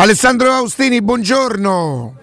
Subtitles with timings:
[0.00, 2.14] Alessandro Austini, buongiorno.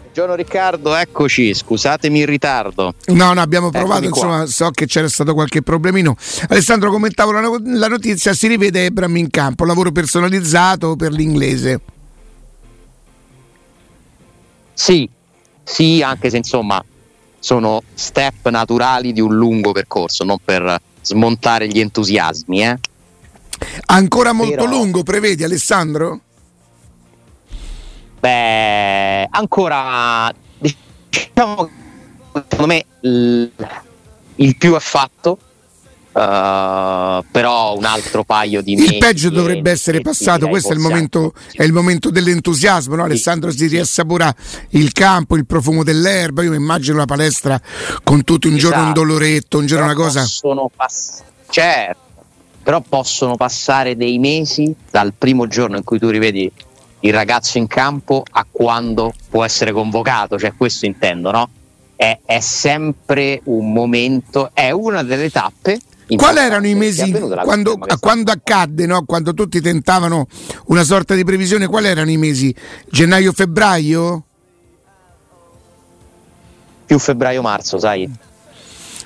[0.00, 2.94] Buongiorno Riccardo, eccoci, scusatemi il ritardo.
[3.06, 6.14] No, no, abbiamo provato, insomma, so che c'era stato qualche problemino.
[6.50, 11.80] Alessandro, commentavo la, la notizia, si rivede Ebram in campo, lavoro personalizzato per l'inglese.
[14.72, 15.10] Sì,
[15.64, 16.80] sì, anche se insomma
[17.40, 22.62] sono step naturali di un lungo percorso, non per smontare gli entusiasmi.
[22.62, 22.78] Eh.
[23.86, 24.68] Ancora molto Però...
[24.68, 26.20] lungo, prevedi Alessandro?
[28.20, 31.70] Beh, ancora diciamo
[32.32, 33.50] secondo me il,
[34.36, 35.38] il più è fatto.
[36.12, 38.94] Uh, però un altro paio di mesi.
[38.94, 40.48] Il peggio dovrebbe essere passato.
[40.48, 42.96] Questo è il, momento, è il momento dell'entusiasmo.
[42.96, 43.04] No?
[43.04, 44.34] Alessandro si riassapora
[44.70, 46.42] il campo, il profumo dell'erba.
[46.42, 47.60] Io mi immagino la palestra
[48.02, 48.72] con tutto un esatto.
[48.74, 50.20] giorno un doloretto, un giorno però una cosa.
[50.22, 52.24] Possono pass- certo,
[52.60, 56.50] però possono passare dei mesi dal primo giorno in cui tu rivedi
[57.00, 61.48] il ragazzo in campo a quando può essere convocato, cioè questo intendo, no?
[61.96, 65.78] È, è sempre un momento, è una delle tappe.
[66.16, 67.12] Quali erano i mesi
[67.44, 69.04] quando, quando accadde, no?
[69.04, 70.26] quando tutti tentavano
[70.66, 71.68] una sorta di previsione?
[71.68, 72.52] Quali erano i mesi?
[72.90, 74.24] Gennaio-febbraio?
[76.86, 78.10] Più febbraio-marzo, sai?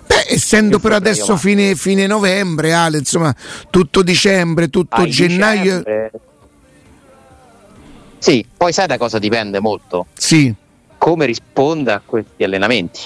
[0.06, 3.34] Beh, essendo però adesso fine, fine, novembre, Ale, insomma,
[3.68, 5.78] tutto dicembre, tutto ah, gennaio.
[5.78, 6.10] Dicembre
[8.24, 10.06] sì, poi sai da cosa dipende molto?
[10.14, 10.50] Sì.
[10.96, 13.00] Come risponde a questi allenamenti.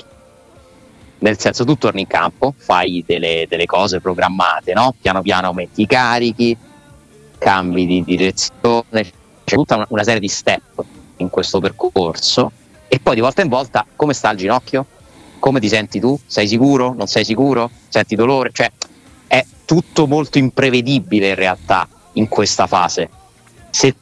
[1.18, 4.94] Nel senso, tu torni in campo, fai delle, delle cose programmate, no?
[5.00, 6.56] Piano piano metti i carichi,
[7.36, 9.10] cambi di direzione,
[9.42, 10.84] c'è tutta una, una serie di step
[11.16, 12.52] in questo percorso
[12.86, 14.86] e poi di volta in volta come sta il ginocchio?
[15.40, 16.16] Come ti senti tu?
[16.26, 16.94] Sei sicuro?
[16.96, 17.68] Non sei sicuro?
[17.88, 18.50] Senti dolore?
[18.52, 18.70] Cioè
[19.26, 23.10] è tutto molto imprevedibile in realtà in questa fase.
[23.70, 23.96] Se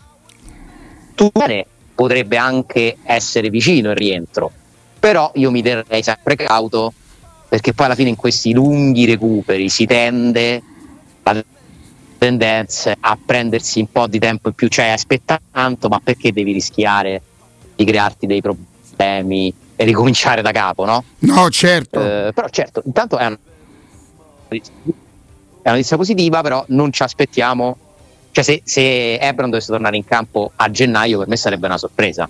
[1.16, 4.52] Tuane potrebbe anche essere vicino il rientro,
[5.00, 6.92] però io mi terrei sempre cauto
[7.48, 10.62] perché poi alla fine in questi lunghi recuperi si tende
[11.22, 11.42] la
[12.18, 16.52] tendenza a prendersi un po' di tempo in più, cioè aspetta tanto, ma perché devi
[16.52, 17.22] rischiare
[17.74, 21.04] di crearti dei problemi e ricominciare da capo, no?
[21.20, 22.00] No, certo.
[22.00, 23.38] Eh, però certo, intanto è una,
[24.48, 24.60] è
[25.62, 27.76] una notizia positiva, però non ci aspettiamo
[28.36, 32.28] cioè, se, se Ebron dovesse tornare in campo a gennaio, per me sarebbe una sorpresa.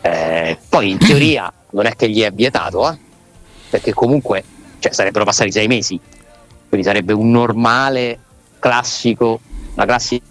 [0.00, 2.98] Eh, poi in teoria non è che gli è vietato, eh?
[3.70, 4.42] perché comunque
[4.80, 6.00] cioè, sarebbero passati sei mesi,
[6.68, 8.18] quindi sarebbe un normale
[8.58, 9.38] classico,
[9.74, 10.24] una classica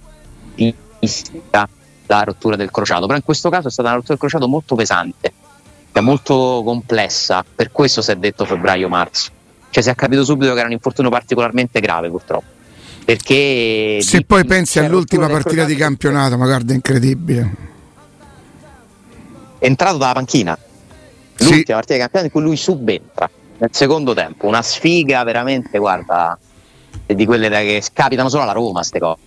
[2.06, 4.76] la rottura del crociato, però in questo caso è stata una rottura del crociato molto
[4.76, 5.34] pesante,
[5.94, 9.32] è molto complessa, per questo si è detto febbraio-marzo,
[9.70, 12.62] cioè si è capito subito che era un infortunio particolarmente grave purtroppo.
[13.06, 17.56] Perché se di, poi pensi all'ultima partita di campionato, ma guarda, è incredibile.
[19.58, 20.58] È entrato dalla panchina.
[21.38, 21.64] L'ultima sì.
[21.66, 24.48] partita di campionato in cui lui subentra nel secondo tempo.
[24.48, 26.38] Una sfiga veramente, guarda,
[27.06, 29.20] di quelle che capitano solo alla Roma, queste cose.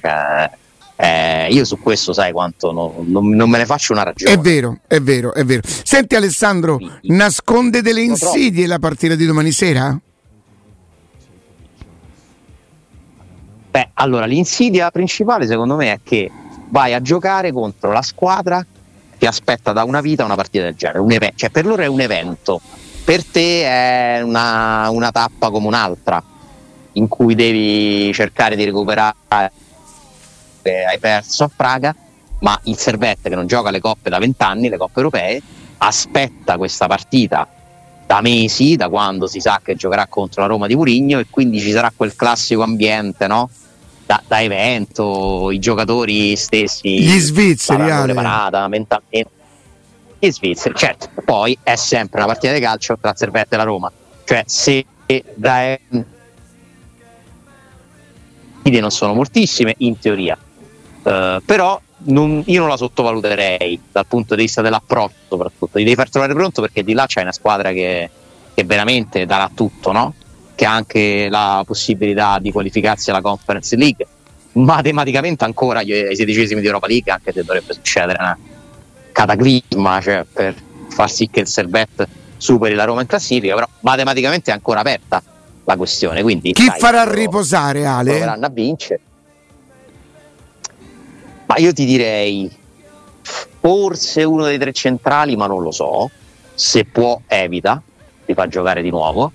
[0.00, 0.50] Cioè,
[0.96, 4.32] eh, io su questo sai quanto no, non, non, me ne faccio una ragione.
[4.32, 5.62] È vero, è vero, è vero.
[5.64, 9.98] Senti Alessandro, nasconde delle insidie la partita di domani sera?
[13.72, 16.30] Beh, allora l'insidia principale secondo me è che
[16.68, 18.62] vai a giocare contro la squadra
[19.16, 21.86] che aspetta da una vita una partita del genere, un ev- cioè per loro è
[21.86, 22.60] un evento,
[23.02, 26.22] per te è una, una tappa come un'altra
[26.92, 31.96] in cui devi cercare di recuperare, hai perso a Praga,
[32.40, 35.40] ma il Servette che non gioca le coppe da vent'anni, le coppe europee,
[35.78, 37.48] aspetta questa partita
[38.04, 41.58] da mesi, da quando si sa che giocherà contro la Roma di Murigno e quindi
[41.58, 43.48] ci sarà quel classico ambiente, no?
[44.12, 47.00] Da, da evento, i giocatori stessi.
[47.00, 49.30] Gli svizzeri, preparata mentalmente.
[50.18, 51.08] Gli svizzeri, certo.
[51.24, 53.90] Poi è sempre una partita di calcio tra Servette e la Roma.
[54.24, 54.84] Cioè, se
[55.34, 55.78] da
[58.62, 60.36] idee non sono moltissime, in teoria.
[61.02, 65.78] Uh, però non, io non la sottovaluterei dal punto di vista dell'approccio, soprattutto.
[65.78, 68.10] Ti devi far trovare pronto perché di là c'è una squadra che,
[68.52, 70.14] che veramente darà tutto, no?
[70.62, 74.06] Che ha anche la possibilità di qualificarsi alla Conference League,
[74.52, 78.38] matematicamente ancora ai sedicesimi di Europa League, anche se dovrebbe succedere una
[79.10, 80.54] cataclisma cioè, per
[80.88, 82.06] far sì che il Servette
[82.36, 85.20] superi la Roma in classifica, però matematicamente è ancora aperta
[85.64, 86.22] la questione.
[86.22, 88.10] Quindi, Chi dai, farà riposare Ale?
[88.10, 89.00] Proveranno a vincere.
[91.46, 92.56] Ma io ti direi
[93.20, 96.08] forse uno dei tre centrali, ma non lo so.
[96.54, 97.82] Se può, evita,
[98.24, 99.32] ti fa giocare di nuovo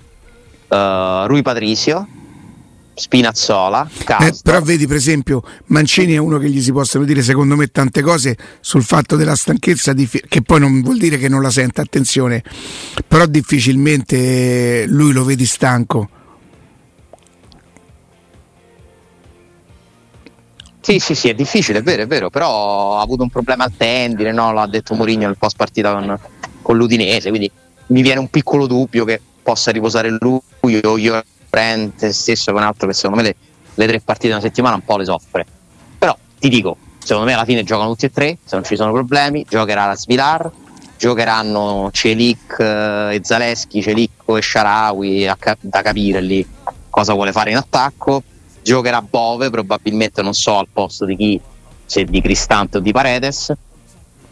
[0.68, 2.06] uh, Rui Patricio
[2.98, 3.88] Spinazzola.
[4.20, 7.68] Eh, però vedi per esempio Mancini è uno che gli si possono dire secondo me
[7.68, 11.80] tante cose sul fatto della stanchezza che poi non vuol dire che non la sente,
[11.80, 12.42] attenzione,
[13.06, 16.08] però difficilmente lui lo vedi stanco.
[20.80, 23.76] Sì, sì, sì, è difficile, è vero, è vero, però ha avuto un problema al
[23.76, 24.52] tendine, no?
[24.52, 26.18] l'ha detto Mourinho nel post partita con,
[26.62, 27.50] con l'Udinese, quindi
[27.88, 32.86] mi viene un piccolo dubbio che possa riposare lui o io prende stesso con altro
[32.86, 33.36] che secondo me le,
[33.76, 35.46] le tre partite di una settimana un po' le soffre.
[35.96, 38.92] Però ti dico, secondo me alla fine giocano tutti e tre, se non ci sono
[38.92, 40.50] problemi, giocherà la Svilar,
[40.98, 45.30] giocheranno Celic eh, e Zaleschi, Celicco e Sharawi
[45.60, 46.46] da capire lì
[46.90, 48.22] cosa vuole fare in attacco.
[48.62, 51.40] Giocherà Bove, probabilmente non so al posto di chi,
[51.86, 53.50] se di Cristante o di Paredes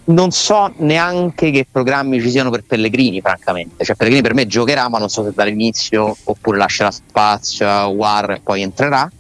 [0.07, 3.85] non so neanche che programmi ci siano per Pellegrini, francamente.
[3.85, 8.33] Cioè, Pellegrini per me giocherà, ma non so se dall'inizio oppure lascerà spazio a War
[8.33, 9.11] e poi entrerà.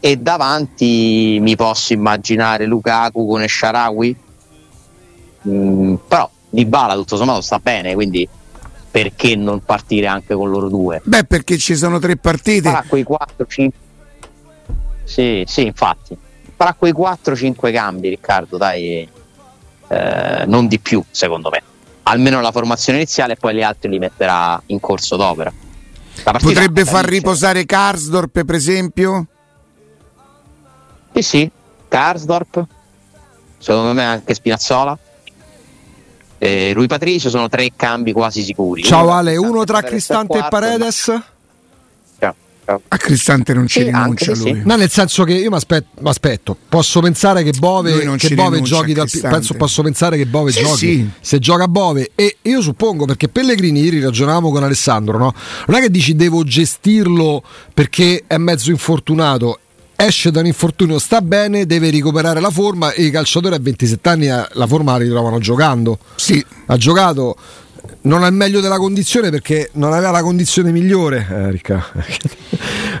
[0.00, 4.16] E davanti mi posso immaginare Lukaku con Esharawi.
[5.48, 8.28] Mm, però Di Bala tutto sommato sta bene, quindi
[8.90, 11.00] perché non partire anche con loro due?
[11.04, 12.70] Beh, perché ci sono tre partite.
[12.70, 13.68] Farà quei 4-5.
[15.04, 16.16] Sì, sì, infatti.
[16.56, 19.06] Farà quei 4-5 cambi, Riccardo, dai
[19.88, 21.62] eh, non di più secondo me.
[22.04, 25.52] Almeno la formazione iniziale e poi gli altri li metterà in corso d'opera.
[26.22, 29.26] Potrebbe far riposare Karsdorp per esempio?
[31.12, 31.50] Sì sì
[31.88, 32.64] Karsdorp
[33.58, 34.98] secondo me anche Spinazzola.
[36.38, 38.82] Eh, Rui Patricio sono tre cambi quasi sicuri.
[38.82, 41.35] Ciao Ale uno tra Cristante e Paredes
[42.66, 44.54] a Cristante non ci sì, rinuncia lui.
[44.54, 44.62] Sì.
[44.64, 49.08] No, nel senso che io mi aspetto, posso pensare che Bove, che Bove giochi dal,
[49.08, 53.82] penso, posso pensare che Bove sì, giochi se gioca Bove e io suppongo perché Pellegrini
[53.82, 55.32] ieri ragionavamo con Alessandro, no?
[55.68, 57.42] Non è che dici devo gestirlo
[57.72, 59.60] perché è mezzo infortunato
[59.96, 64.08] esce da un infortunio, sta bene, deve recuperare la forma e i calciatori a 27
[64.08, 65.98] anni eh, la forma la ritrovano giocando.
[66.16, 66.44] Sì.
[66.66, 67.36] Ha giocato
[68.06, 71.52] non al meglio della condizione perché non aveva la condizione migliore.
[71.62, 71.72] Eh,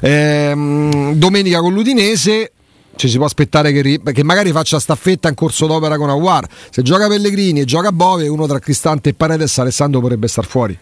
[0.00, 2.52] ehm, domenica con l'Udinese
[2.96, 6.46] ci si può aspettare che, che, magari faccia staffetta in corso d'opera con Aguar.
[6.70, 10.78] Se gioca Pellegrini e gioca Bove, uno tra Cristante e Paredes, Alessandro potrebbe star fuori.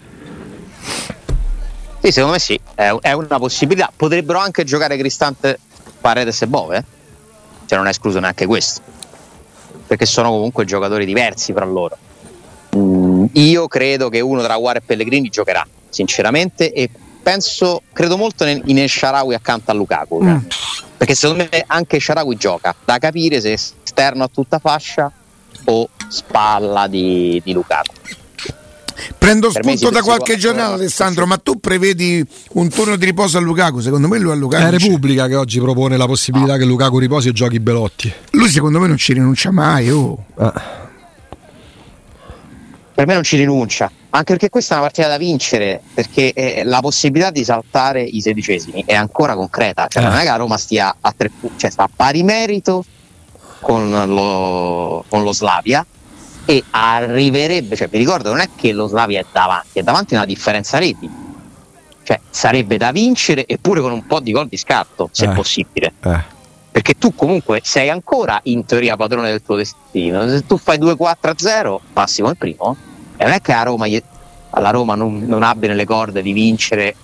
[2.01, 3.93] Sì, secondo me sì, è una possibilità.
[3.95, 5.59] Potrebbero anche giocare Cristante,
[6.01, 6.85] Paredes e Bove,
[7.67, 8.81] cioè non è escluso neanche questo,
[9.87, 11.99] perché sono comunque giocatori diversi fra loro.
[13.35, 16.89] Io credo che uno tra Guara e Pellegrini giocherà, sinceramente, e
[17.23, 20.23] penso, credo molto in Esharawi accanto a Lukaku.
[20.23, 20.37] Mm.
[20.97, 25.11] Perché secondo me anche Sharawi gioca, da capire se esterno a tutta fascia
[25.65, 27.93] o spalla di, di Lukaku.
[29.19, 31.27] Prendo spunto da qualche giornale, Alessandro.
[31.27, 33.81] Ma tu prevedi un turno di riposo a Lukaku?
[33.81, 34.63] Secondo me lui a Lukaku.
[34.63, 36.59] È Repubblica che oggi propone la possibilità no.
[36.59, 38.13] che Lukaku riposi e giochi Belotti.
[38.31, 39.91] Lui, secondo me, non ci rinuncia mai.
[39.91, 40.25] Oh.
[40.37, 40.84] Ah
[42.95, 46.63] per me non ci rinuncia, anche perché questa è una partita da vincere, perché eh,
[46.65, 50.07] la possibilità di saltare i sedicesimi è ancora concreta, cioè eh.
[50.07, 52.85] non è che la Roma stia a tre cioè sta a pari merito
[53.61, 55.85] con lo, con lo Slavia
[56.45, 60.27] e arriverebbe, cioè mi ricordo non è che lo Slavia è davanti, è davanti una
[60.27, 61.11] differenza reti,
[62.05, 65.31] cioè sarebbe da vincere eppure con un po' di gol di scatto, se eh.
[65.31, 65.95] possibile.
[66.75, 70.29] Perché tu comunque sei ancora in teoria padrone del tuo destino.
[70.29, 72.77] Se tu fai 2-4-0, passi come primo,
[73.17, 73.87] e non è che a Roma,
[74.51, 76.97] alla Roma non, non abbia nelle corde di vincere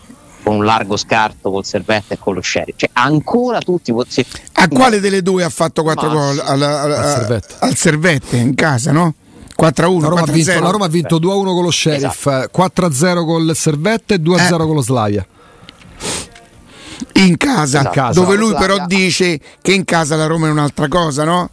[0.43, 2.75] con un largo scarto col Servette e con lo Sherry.
[2.75, 3.95] Cioè, ancora tutti.
[4.09, 4.27] Se...
[4.55, 6.43] A quale delle due ha fatto 4 gol?
[6.45, 7.55] Al, al, al, Servette.
[7.61, 9.15] al Servette in casa, no?
[9.57, 10.01] 4-1.
[10.01, 10.29] La Roma, 4-0.
[10.29, 12.61] Ha, vinto, la Roma ha vinto 2-1 con lo Sheriff, esatto.
[12.61, 14.57] 4-0 col Servette e 2-0 eh.
[14.57, 15.25] con lo Slavia
[17.25, 18.21] in casa, in casa.
[18.21, 21.51] dove lui però dice che in casa la Roma è un'altra cosa, no?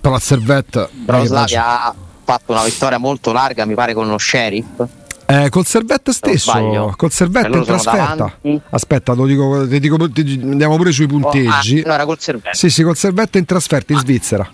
[0.00, 1.94] Però il Servette però Slavia ha
[2.24, 4.84] fatto una vittoria molto larga, mi pare con lo Sheriff.
[5.26, 6.52] Eh, col Servette stesso,
[6.96, 8.38] col Servette in trasferta.
[8.70, 11.82] Aspetta, lo dico, ti dico, ti, andiamo pure sui punteggi.
[11.86, 12.56] Oh, ah, no, col Servette.
[12.56, 14.02] Sì, sì, col Servette in trasferta in ah.
[14.02, 14.50] Svizzera.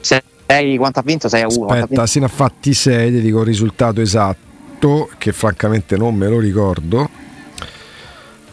[0.00, 1.28] Sei, quanto ha vinto?
[1.28, 1.66] 6 a 1.
[1.66, 6.28] Aspetta, se ne ha fatti 6, ti dico il risultato esatto, che francamente non me
[6.28, 7.08] lo ricordo.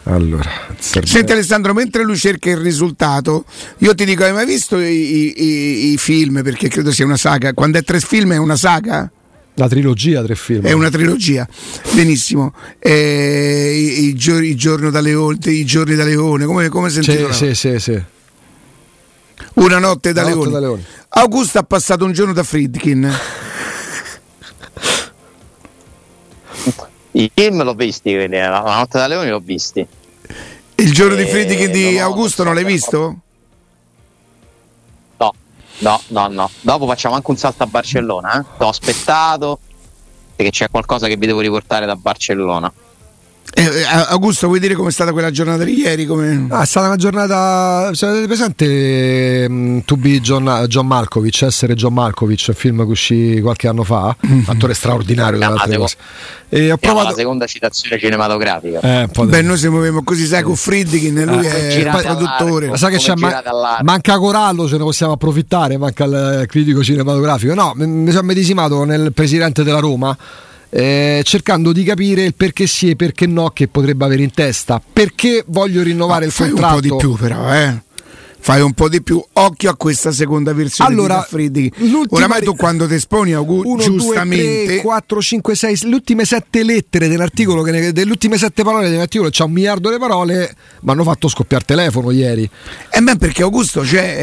[0.08, 3.44] Allora, Senti Alessandro, mentre lui cerca il risultato,
[3.78, 6.42] io ti dico, hai mai visto i, i, i, film?
[6.42, 7.52] Perché credo sia una saga.
[7.52, 9.10] Quando è tre film è una saga?
[9.54, 10.64] La trilogia, tre film.
[10.64, 11.46] È una trilogia,
[11.92, 12.54] benissimo.
[12.78, 17.02] Eh, i, i, giorni, i, giorni da leone, I giorni da leone, come, come si
[17.02, 18.02] sì, sì, sì, sì.
[19.54, 20.50] Una notte da, leone.
[20.50, 20.84] da leone.
[21.10, 23.14] Augusto ha passato un giorno da Friedkin.
[27.10, 29.86] I film l'ho visti, quindi la notte da leoni l'ho visti.
[30.80, 33.16] Il giorno di Friedrich di Augusto non l'hai visto?
[35.18, 35.34] No,
[35.78, 36.50] no, no, no.
[36.60, 38.40] Dopo facciamo anche un salto a Barcellona.
[38.40, 38.44] Eh?
[38.56, 39.58] T'ho aspettato
[40.36, 42.72] perché c'è qualcosa che vi devo riportare da Barcellona.
[43.54, 46.06] Eh, eh, Augusto, vuoi dire com'è stata quella giornata di ieri?
[46.06, 46.46] Come...
[46.50, 47.90] Ah, è stata una giornata.
[47.94, 53.40] Se avete presente um, To Be John, John Malkovich, essere John Malkovich, film che uscì
[53.40, 54.42] qualche anno fa, mm-hmm.
[54.46, 55.38] attore straordinario.
[55.38, 55.86] No, secondo,
[56.50, 57.08] e ho provato...
[57.08, 58.80] la seconda citazione cinematografica.
[58.80, 62.76] Eh, Beh, noi si muoviamo così, sai, con Friedkin, lui eh, è il produttore.
[62.76, 63.42] Sa che c'è ma-
[63.82, 67.54] manca Corallo, ce ne possiamo approfittare, manca il critico cinematografico.
[67.54, 70.16] No, mi sono medesimato nel presidente della Roma
[70.70, 74.80] eh, cercando di capire il perché sì e perché no che potrebbe avere in testa.
[74.92, 76.74] Perché voglio rinnovare Ma il contratto?
[76.74, 77.86] un po' di più però, eh
[78.48, 79.22] fai un po' di più.
[79.34, 81.70] Occhio a questa seconda versione allora, di
[82.08, 86.64] Oramai tu quando ti esponi, Augusto, giustamente 2, 3, 4, 5, 6, le ultime sette
[86.64, 91.02] lettere dell'articolo, ne, delle ultime sette parole dell'articolo, c'è un miliardo di parole, mi hanno
[91.02, 92.48] fatto scoppiare il telefono ieri.
[92.88, 94.16] E beh, perché Augusto, cioè,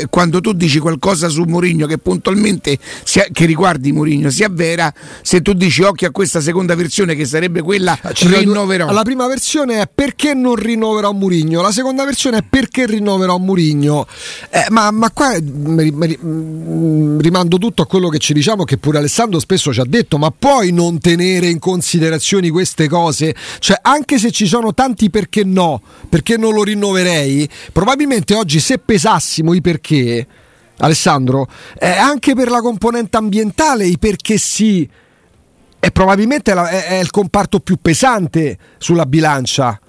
[0.00, 4.90] eh, quando tu dici qualcosa su Mourinho che puntualmente sia, che riguardi Mourinho sia vera,
[5.20, 8.90] se tu dici occhio a questa seconda versione che sarebbe quella Ci rinnoverò.
[8.90, 13.64] La prima versione è perché non rinnoverò Mourinho, la seconda versione è perché rinnoverò Mourinho.
[13.66, 14.06] Murigno.
[14.50, 18.98] Eh, ma, ma, qua mi, mm, rimando tutto a quello che ci diciamo, che pure
[18.98, 23.34] Alessandro spesso ci ha detto, ma puoi non tenere in considerazione queste cose?
[23.58, 28.78] Cioè, anche se ci sono tanti perché no, perché non lo rinnoverei, probabilmente oggi se
[28.78, 30.26] pesassimo i perché,
[30.78, 34.88] Alessandro, eh, anche per la componente ambientale, i perché sì,
[35.78, 39.80] è probabilmente la, è, è il comparto più pesante sulla bilancia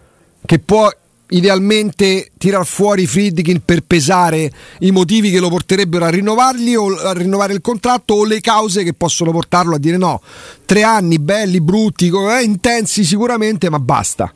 [0.46, 0.89] che può
[1.29, 7.13] idealmente tirar fuori Friedkin per pesare i motivi che lo porterebbero a rinnovargli o a
[7.13, 10.22] rinnovare il contratto o le cause che possono portarlo a dire no,
[10.65, 14.31] tre anni belli, brutti, eh, intensi sicuramente, ma basta.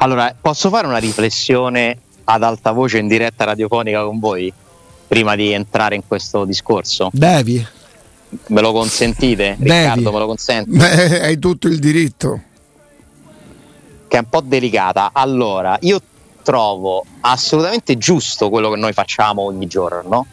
[0.00, 4.52] Allora, posso fare una riflessione ad alta voce in diretta radiofonica con voi
[5.08, 7.10] prima di entrare in questo discorso?
[7.12, 7.66] Devi.
[8.48, 9.56] Me lo consentite?
[9.58, 9.72] Devi.
[9.72, 10.70] Riccardo, me lo consenti?
[10.70, 12.42] Beh, hai tutto il diritto
[14.08, 15.10] che è un po' delicata.
[15.12, 16.00] Allora, io
[16.42, 20.26] trovo assolutamente giusto quello che noi facciamo ogni giorno,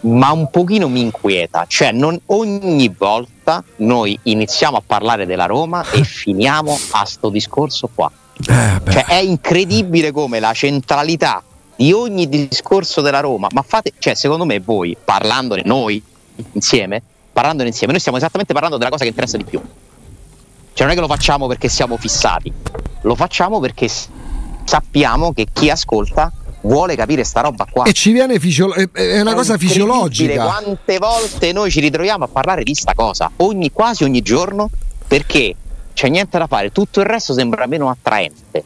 [0.00, 1.66] ma un pochino mi inquieta.
[1.68, 7.88] Cioè, non ogni volta noi iniziamo a parlare della Roma e finiamo a sto discorso
[7.94, 8.10] qua.
[8.48, 11.42] Eh, cioè, è incredibile come la centralità
[11.76, 16.02] di ogni discorso della Roma, ma fate, cioè, secondo me voi, parlandone noi
[16.52, 19.60] insieme, parlandone insieme, noi stiamo esattamente parlando della cosa che interessa di più
[20.72, 22.52] cioè non è che lo facciamo perché siamo fissati,
[23.02, 23.88] lo facciamo perché
[24.64, 27.84] sappiamo che chi ascolta vuole capire sta roba qua.
[27.84, 30.44] E ci viene fisio- è una è cosa fisiologica.
[30.44, 34.68] Quante volte noi ci ritroviamo a parlare di sta cosa, ogni, quasi ogni giorno,
[35.06, 35.54] perché
[35.92, 38.64] c'è niente da fare, tutto il resto sembra meno attraente.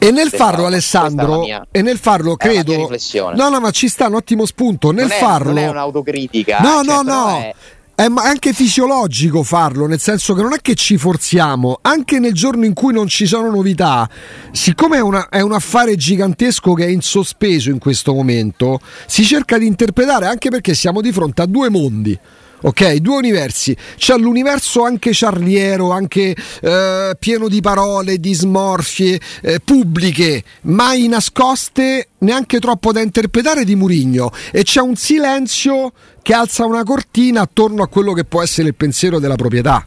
[0.00, 2.88] E nel farlo, Alessandro, mia, e nel farlo, credo.
[3.34, 4.92] No, no, ma ci sta un ottimo spunto.
[4.92, 5.52] Nel non è, farlo.
[5.52, 6.58] Non è un'autocritica.
[6.60, 7.38] No, cioè, no, no.
[7.38, 7.54] È
[7.98, 12.64] è anche fisiologico farlo, nel senso che non è che ci forziamo, anche nel giorno
[12.64, 14.08] in cui non ci sono novità,
[14.52, 18.78] siccome è, una, è un affare gigantesco che è in sospeso in questo momento,
[19.08, 22.16] si cerca di interpretare anche perché siamo di fronte a due mondi
[22.62, 22.94] ok?
[22.96, 23.76] Due universi.
[23.96, 32.08] C'è l'universo anche ciarliero, anche eh, pieno di parole, di smorfie eh, pubbliche, mai nascoste,
[32.18, 34.30] neanche troppo da interpretare di Murigno.
[34.50, 38.74] E c'è un silenzio che alza una cortina attorno a quello che può essere il
[38.74, 39.86] pensiero della proprietà.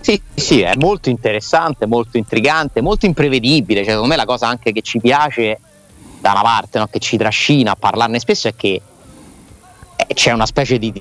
[0.00, 3.80] Sì, sì, è molto interessante, molto intrigante, molto imprevedibile.
[3.80, 5.58] Cioè, secondo me la cosa anche che ci piace
[6.20, 6.86] da una parte, no?
[6.86, 8.80] che ci trascina a parlarne spesso è che
[10.12, 10.92] eh, c'è una specie di,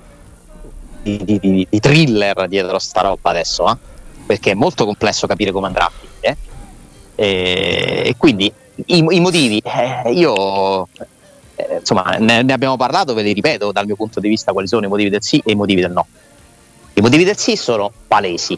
[1.02, 3.78] di, di, di, thriller dietro sta roba adesso, eh?
[4.26, 6.38] perché è molto complesso capire come andrà a finire.
[7.16, 8.52] E, e quindi
[8.86, 10.88] i, i motivi, eh, io
[11.56, 14.68] eh, insomma ne, ne, abbiamo parlato, ve li ripeto dal mio punto di vista quali
[14.68, 16.08] sono i motivi del sì e i motivi del no.
[16.94, 18.58] I motivi del sì sono palesi.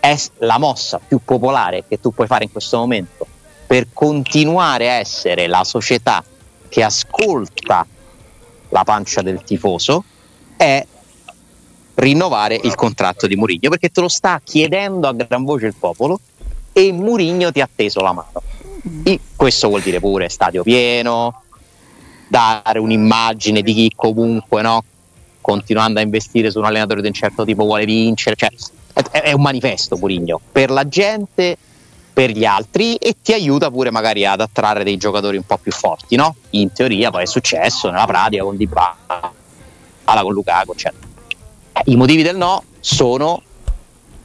[0.00, 3.26] È la mossa più popolare che tu puoi fare in questo momento
[3.66, 6.24] per continuare a essere la società
[6.68, 7.86] che ascolta
[8.70, 10.04] la pancia del tifoso
[10.56, 10.84] è
[11.94, 16.18] rinnovare il contratto di Murigno perché te lo sta chiedendo a gran voce il popolo
[16.72, 18.42] e Murigno ti ha teso la mano.
[19.02, 21.42] E questo vuol dire pure stadio pieno,
[22.28, 24.84] dare un'immagine di chi comunque no,
[25.40, 28.50] continuando a investire su un allenatore di un certo tipo vuole vincere, cioè,
[28.92, 31.56] è, è un manifesto Murigno per la gente
[32.12, 35.72] per gli altri e ti aiuta pure magari ad attrarre dei giocatori un po' più
[35.72, 36.34] forti, no?
[36.50, 39.32] In teoria poi è successo nella pratica con Dybala,
[40.04, 41.08] con Lukaku, eccetera.
[41.84, 43.42] I motivi del no sono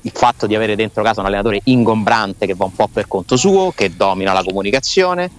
[0.01, 3.37] il fatto di avere dentro casa un allenatore ingombrante che va un po' per conto
[3.37, 5.31] suo, che domina la comunicazione,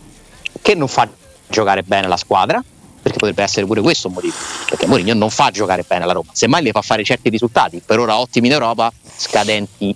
[0.61, 1.09] che non fa
[1.49, 2.63] giocare bene la squadra,
[3.01, 4.35] perché potrebbe essere pure questo un motivo,
[4.69, 8.01] perché Mourinho non fa giocare bene la Roma, semmai le fa fare certi risultati, per
[8.01, 9.95] ora ottimi in Europa, scadenti,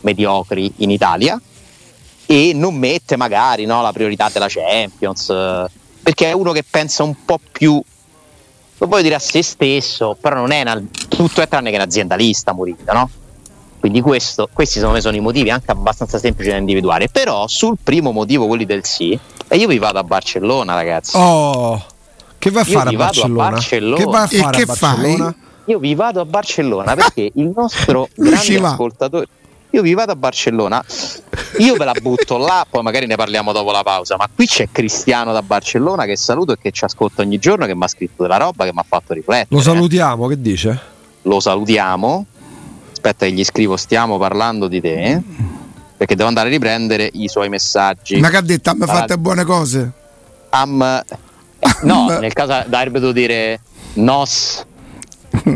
[0.00, 1.38] mediocri in Italia,
[2.26, 5.26] e non mette magari no, la priorità della Champions,
[6.02, 7.82] perché è uno che pensa un po' più
[8.78, 11.82] non voglio dire a se stesso, però non è una, tutto è tranne che un
[11.82, 13.10] aziendalista Mourinho, no?
[13.80, 17.08] Quindi questo, questi secondo me sono i motivi anche abbastanza semplici da individuare.
[17.08, 19.18] Però sul primo motivo, quelli del sì,
[19.48, 21.16] e io vi vado a Barcellona, ragazzi.
[21.16, 21.82] Oh,
[22.38, 23.46] che va a fare a Barcellona?
[23.46, 23.96] a Barcellona?
[23.96, 25.24] Che va a fare e a Barcellona?
[25.24, 25.44] Fai?
[25.68, 29.26] Io vi vado a Barcellona perché il nostro grande ascoltatore
[29.76, 30.82] io vi vado a Barcellona,
[31.58, 34.68] io ve la butto là, poi magari ne parliamo dopo la pausa, ma qui c'è
[34.72, 38.22] Cristiano da Barcellona che saluto e che ci ascolta ogni giorno, che mi ha scritto
[38.22, 39.48] della roba, che mi ha fatto riflettere.
[39.50, 40.80] Lo salutiamo, che dice?
[41.22, 42.24] Lo salutiamo,
[42.90, 45.20] aspetta che gli scrivo, stiamo parlando di te,
[45.94, 48.18] perché devo andare a riprendere i suoi messaggi.
[48.18, 49.92] Ma che ha detto, ha fatte buone cose?
[50.50, 51.02] Am,
[51.82, 53.60] no, nel caso d'arbitro devo dire
[53.94, 54.64] nos,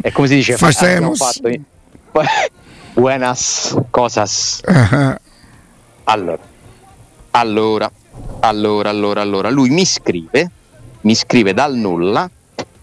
[0.02, 0.58] è come si dice?
[0.58, 1.40] Facemos.
[3.00, 4.60] Buenas cosas.
[4.66, 5.16] Uh-huh.
[6.10, 6.42] Allora,
[7.30, 7.90] allora,
[8.40, 10.50] allora, allora, allora, lui mi scrive,
[11.02, 12.28] mi scrive dal nulla.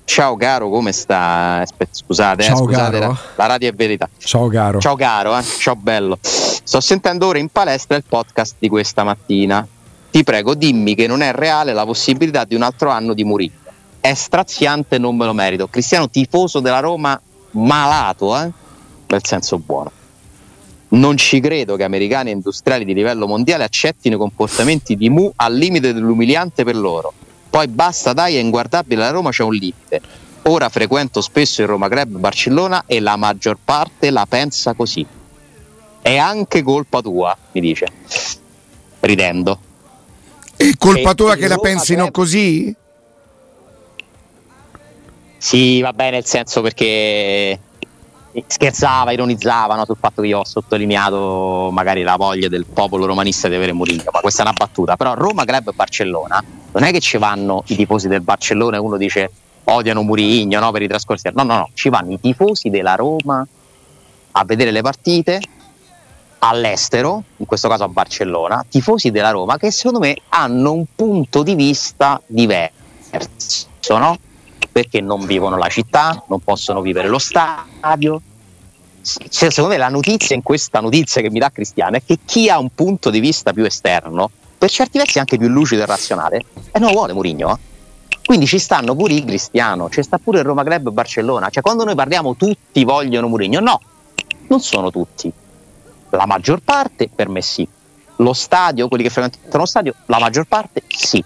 [0.05, 1.61] Ciao caro, come sta?
[1.91, 4.07] Scusate, eh, scusate la, la, radio è verità.
[4.17, 4.79] Ciao caro.
[4.79, 5.43] Ciao caro, eh.
[5.43, 6.17] ciao bello.
[6.21, 9.67] Sto sentendo ora in palestra il podcast di questa mattina.
[10.09, 13.59] Ti prego, dimmi che non è reale la possibilità di un altro anno di Murillo.
[13.99, 15.67] È straziante, non me lo merito.
[15.67, 17.19] Cristiano tifoso della Roma,
[17.51, 18.49] malato, eh?
[19.07, 19.91] Nel senso buono.
[20.89, 25.53] Non ci credo che americani e industriali di livello mondiale accettino comportamenti di Mu al
[25.53, 27.13] limite dell'umiliante per loro.
[27.49, 30.01] Poi basta, dai, è inguardabile, la Roma c'è un limite.
[30.43, 35.05] Ora frequento spesso il Roma Club Barcellona e la maggior parte la pensa così.
[36.01, 37.87] È anche colpa tua, mi dice,
[39.01, 39.59] ridendo.
[40.55, 42.13] È colpa e tua che la pensino Club...
[42.13, 42.75] così?
[45.37, 47.59] Sì, va bene, nel senso perché
[48.45, 53.47] scherzava, ironizzava no, sul fatto che io ho sottolineato magari la voglia del popolo romanista
[53.47, 54.95] di avere Murillo, ma questa è una battuta.
[54.95, 58.79] Però Roma, Club e Barcellona non è che ci vanno i tifosi del Barcellona e
[58.79, 59.31] uno dice
[59.63, 61.29] odiano Murigno no, per i trascorsi.
[61.33, 63.45] No, no, no, ci vanno i tifosi della Roma
[64.31, 65.41] a vedere le partite
[66.39, 71.43] all'estero, in questo caso a Barcellona, tifosi della Roma che secondo me hanno un punto
[71.43, 74.17] di vista diverso, no?
[74.77, 78.21] Perché non vivono la città, non possono vivere lo stadio.
[79.01, 82.47] Cioè, secondo me la notizia in questa notizia che mi dà Cristiano è che chi
[82.47, 86.45] ha un punto di vista più esterno, per certi versi anche più lucido e razionale,
[86.69, 87.55] è non vuole Mourinho.
[87.55, 87.59] Eh?
[88.23, 91.49] Quindi ci stanno pure i Cristiano, ci sta pure il Roma Club Barcellona.
[91.49, 93.81] Cioè quando noi parliamo tutti vogliono Mourinho, no,
[94.47, 95.33] non sono tutti.
[96.11, 97.67] La maggior parte per me sì.
[98.17, 101.23] Lo stadio, quelli che frequentano lo stadio, la maggior parte sì.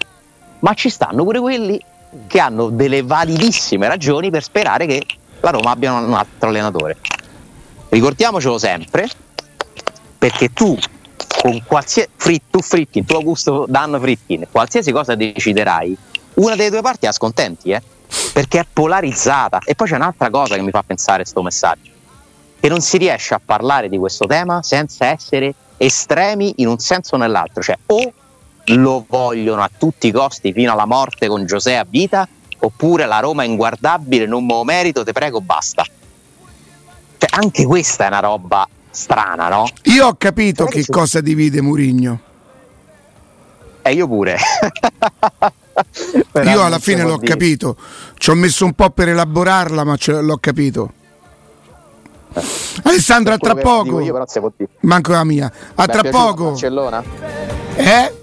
[0.60, 1.90] Ma ci stanno pure quelli
[2.28, 5.06] che hanno delle validissime ragioni per sperare che
[5.40, 6.98] la Roma abbia un altro allenatore.
[7.90, 9.08] Ricordiamocelo sempre,
[10.18, 10.78] perché tu
[11.42, 15.98] con qualsiasi Frit, tu Fritkin, tu Augusto Dan Fritkin, qualsiasi cosa deciderai,
[16.36, 17.82] una delle due parti ha scontenti, eh?
[18.34, 19.60] perché è polarizzata.
[19.66, 21.92] E poi c'è un'altra cosa che mi fa pensare questo messaggio,
[22.60, 27.16] che non si riesce a parlare di questo tema senza essere estremi in un senso
[27.16, 28.14] o nell'altro, cioè o
[28.66, 32.28] lo vogliono a tutti i costi fino alla morte con Giuseppe a vita
[32.64, 35.84] oppure la Roma è inguardabile, non me lo merito, te prego, basta.
[35.84, 39.68] Cioè, anche questa è una roba strana, no?
[39.84, 40.92] Io ho capito che ci...
[40.92, 42.20] cosa divide Murigno.
[43.82, 44.38] E eh, io pure.
[46.44, 47.32] io alla fine l'ho dire.
[47.32, 47.78] capito.
[48.16, 50.94] Ci ho messo un po' per elaborarla, ma l'ho capito.
[52.34, 52.42] Eh.
[52.84, 54.00] Alessandro, a tra poco.
[54.00, 54.26] Io,
[54.82, 55.52] Manco la mia.
[55.76, 56.50] A Beh, tra poco.
[56.50, 57.04] Barcellona?
[57.76, 58.21] Eh?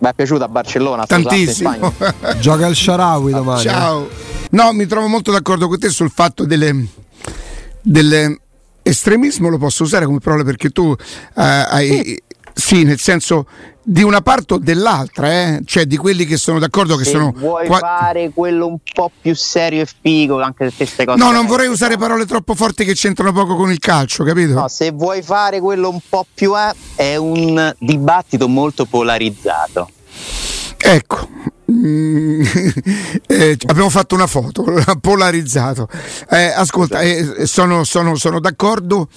[0.00, 1.06] Mi è piaciuta Barcellona.
[1.06, 1.92] Tantissimo.
[2.40, 3.62] Gioca il Sharawi domani.
[3.62, 4.08] Ciao.
[4.50, 6.86] No, mi trovo molto d'accordo con te sul fatto delle,
[7.82, 8.40] delle
[8.82, 10.96] estremismo lo posso usare come parola perché tu uh,
[11.34, 12.20] hai
[12.60, 13.46] sì, nel senso
[13.82, 15.62] di una parte o dell'altra, eh?
[15.64, 17.32] cioè di quelli che sono d'accordo che se sono.
[17.36, 17.78] Vuoi qua...
[17.78, 21.18] fare quello un po' più serio e figo, anche se queste cose.
[21.18, 24.52] No, non vorrei usare parole troppo forti che c'entrano poco con il calcio, capito?
[24.52, 29.88] No, se vuoi fare quello un po' più a, è un dibattito molto polarizzato.
[30.82, 31.28] Ecco,
[31.70, 32.42] mm,
[33.26, 34.64] eh, abbiamo fatto una foto,
[35.00, 35.88] polarizzato.
[36.30, 39.08] Eh, ascolta, eh, sono, sono, sono, d'accordo,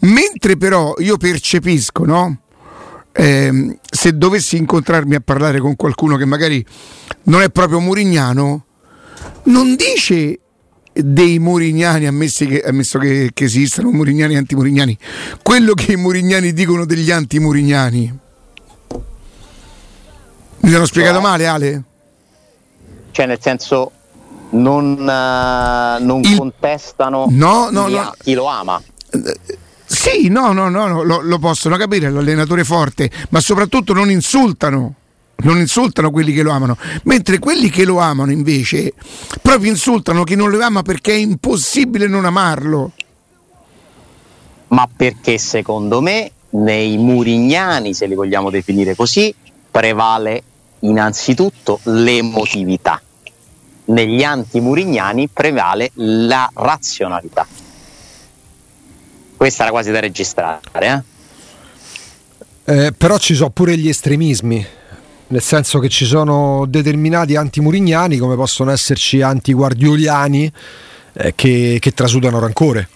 [0.00, 2.41] mentre però io percepisco, no?
[3.12, 6.64] Eh, se dovessi incontrarmi a parlare con qualcuno che magari
[7.24, 8.64] non è proprio murignano,
[9.44, 10.38] non dice
[10.92, 14.98] dei Murignani, ammesso che, ammesso che, che esistano Murignani e anti-Murignani,
[15.42, 18.18] quello che i Murignani dicono degli anti-Murignani.
[20.64, 21.82] Mi sono spiegato cioè, male, Ale?
[23.10, 23.90] Cioè, nel senso,
[24.50, 26.36] non, uh, non Il...
[26.36, 28.12] contestano no, no, no.
[28.18, 28.80] chi lo ama.
[30.02, 34.94] Sì, no, no, no, lo, lo possono capire, l'allenatore forte, ma soprattutto non insultano
[35.44, 38.94] non insultano quelli che lo amano, mentre quelli che lo amano invece
[39.40, 42.90] proprio insultano chi non lo ama perché è impossibile non amarlo.
[44.68, 49.32] Ma perché secondo me nei murignani, se li vogliamo definire così,
[49.70, 50.42] prevale
[50.80, 53.00] innanzitutto l'emotività.
[53.84, 57.46] Negli anti-murignani prevale la razionalità.
[59.42, 60.60] Questa era quasi da registrare.
[60.78, 61.02] Eh?
[62.64, 64.64] Eh, però ci sono pure gli estremismi
[65.26, 70.52] nel senso che ci sono determinati anti-murignani come possono esserci anti-guardioliani
[71.14, 72.88] eh, che, che trasudano rancore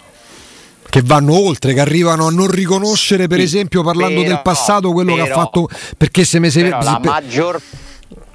[0.88, 4.92] che vanno oltre, che arrivano a non riconoscere, per sì, esempio, parlando però, del passato,
[4.92, 5.68] quello però, che ha fatto.
[5.98, 6.68] Perché se mi sei.
[6.68, 7.10] La per...
[7.10, 7.60] maggior.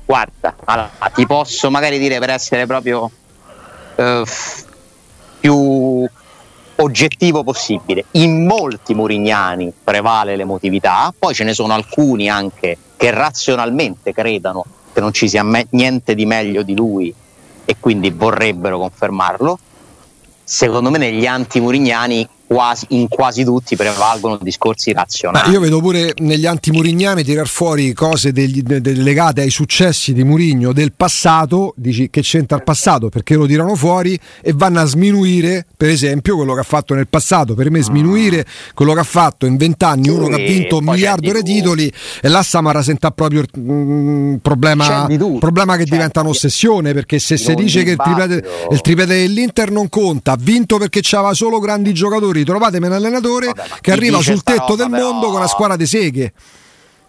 [0.05, 3.09] Guarda, allora, ti posso magari dire per essere proprio
[3.95, 4.23] uh,
[5.39, 6.09] più
[6.81, 8.05] oggettivo possibile.
[8.11, 14.99] In molti murignani prevale l'emotività, poi ce ne sono alcuni anche che razionalmente credano che
[14.99, 17.13] non ci sia me- niente di meglio di lui
[17.63, 19.59] e quindi vorrebbero confermarlo.
[20.43, 25.47] Secondo me negli anti-murignani quasi, in quasi tutti prevalgono discorsi razionali.
[25.47, 30.11] Ma io vedo pure negli anti-murignani tirar fuori cose degli, de, de, legate ai successi
[30.11, 34.81] di Murigno del passato, dici che c'entra il passato perché lo tirano fuori e vanno
[34.81, 37.53] a sminuire, per esempio, quello che ha fatto nel passato.
[37.53, 37.83] Per me mm.
[37.83, 41.89] sminuire quello che ha fatto in vent'anni, uno che ha vinto un miliardo di titoli
[42.21, 45.07] e là stiamo a rasentare proprio un mm, problema,
[45.39, 49.87] problema che diventa un'ossessione perché se si dice che il triplete, il triplete dell'Inter non
[49.87, 54.43] conta, ha vinto perché c'aveva solo grandi giocatori trovatemi un allenatore Vabbè, che arriva sul
[54.43, 55.11] tetto del però...
[55.11, 56.33] mondo con una squadra di seghe.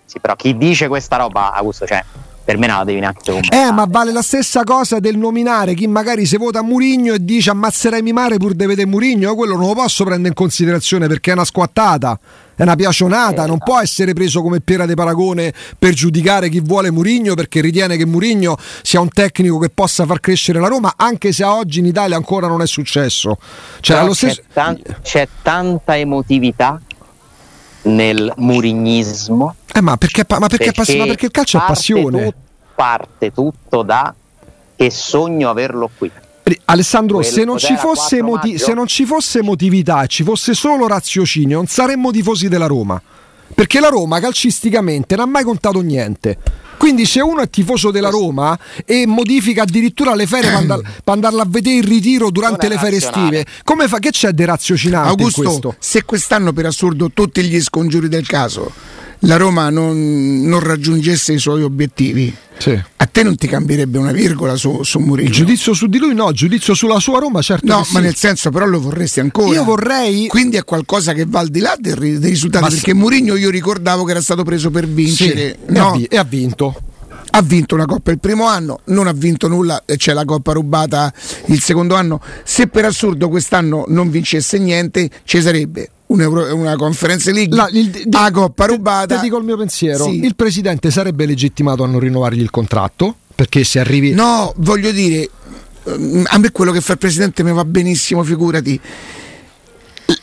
[0.05, 2.05] Sì, però chi dice questa roba, Augusto, cioè
[2.45, 3.69] per me non la devi neanche commentare.
[3.69, 7.51] Eh, ma vale la stessa cosa del nominare chi magari si vota Murigno e dice
[7.51, 11.35] ammazzerai mare pur di vedere Murigno, quello non lo posso prendere in considerazione perché è
[11.35, 12.19] una squattata,
[12.63, 16.61] è una piacionata, eh, non può essere preso come pera di paragone per giudicare chi
[16.61, 20.95] vuole Murigno perché ritiene che Murigno sia un tecnico che possa far crescere la Roma,
[20.97, 23.37] anche se oggi in Italia ancora non è successo.
[23.81, 24.43] Cioè, c'è, stesso...
[24.53, 26.81] tan- c'è tanta emotività
[27.83, 29.57] nel murignismo.
[29.75, 32.25] Eh, ma, perché, ma, perché, perché, ma perché il calcio è passione?
[32.25, 32.35] Tut,
[32.77, 34.15] parte tutto da
[34.77, 36.11] che sogno averlo qui.
[36.65, 37.57] Alessandro, se non,
[38.23, 42.67] moti- se non, ci fosse emotività e ci fosse solo raziocinio, non saremmo tifosi della
[42.67, 43.01] Roma.
[43.55, 46.39] Perché la Roma calcisticamente non ha mai contato niente.
[46.79, 51.47] Quindi se uno è tifoso della Roma e modifica addirittura le ferie per, andarla a
[51.49, 53.99] vedere in ritiro durante le ferie estive, come fa?
[53.99, 58.73] Che c'è di raziocinante Augusto, se quest'anno per assurdo tutti gli scongiuri del caso
[59.25, 62.71] la Roma non, non raggiungesse i suoi obiettivi, sì.
[62.97, 65.31] a te non ti cambierebbe una virgola su, su Murillo.
[65.31, 67.67] Giudizio su di lui no, giudizio sulla sua Roma certo.
[67.67, 68.01] No, ma sì.
[68.01, 69.53] nel senso però lo vorresti ancora.
[69.53, 70.27] Io vorrei...
[70.27, 72.97] Quindi è qualcosa che va al di là dei, dei risultati, ma perché sì.
[72.97, 75.59] Mourinho io ricordavo che era stato preso per vincere.
[75.67, 76.01] Sì, no?
[76.09, 76.77] e ha vinto
[77.35, 81.11] ha vinto una coppa il primo anno, non ha vinto nulla c'è la coppa rubata
[81.47, 82.21] il secondo anno.
[82.45, 88.05] Se per assurdo quest'anno non vincesse niente, ci sarebbe una Conference League, la, il, di,
[88.11, 89.17] a Coppa rubata.
[89.17, 90.25] Ti dico il mio pensiero: sì.
[90.25, 94.13] il presidente sarebbe legittimato a non rinnovargli il contratto perché se arrivi.
[94.13, 95.29] No, voglio dire,
[95.91, 98.81] mm, a me quello che fa il presidente mi va benissimo, figurati.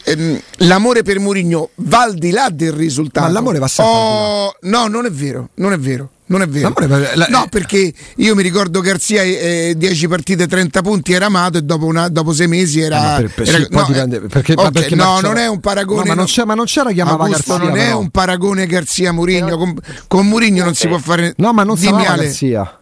[0.10, 3.28] Ehm, l'amore per Mourinho va al di là del risultato.
[3.28, 3.94] Ma l'amore va sempre.
[3.94, 6.10] Oh, no, non è vero, non è vero.
[6.30, 6.72] Non è vero.
[7.16, 11.64] La, no, perché io mi ricordo Garzia eh, 10 partite 30 punti era amato e
[11.64, 13.18] dopo, una, dopo sei mesi era.
[13.18, 16.02] Eh, per, per, era no, dipende, perché, okay, perché no non è un paragone.
[16.02, 17.70] No, ma, non c'era, ma non c'era chiamava Augusto, Garzia.
[17.70, 19.58] Non è un paragone Garzia Murigno.
[19.58, 19.76] Con,
[20.08, 21.34] con Murigno non si può fare.
[21.38, 22.80] No, ma non si chiama Garzia.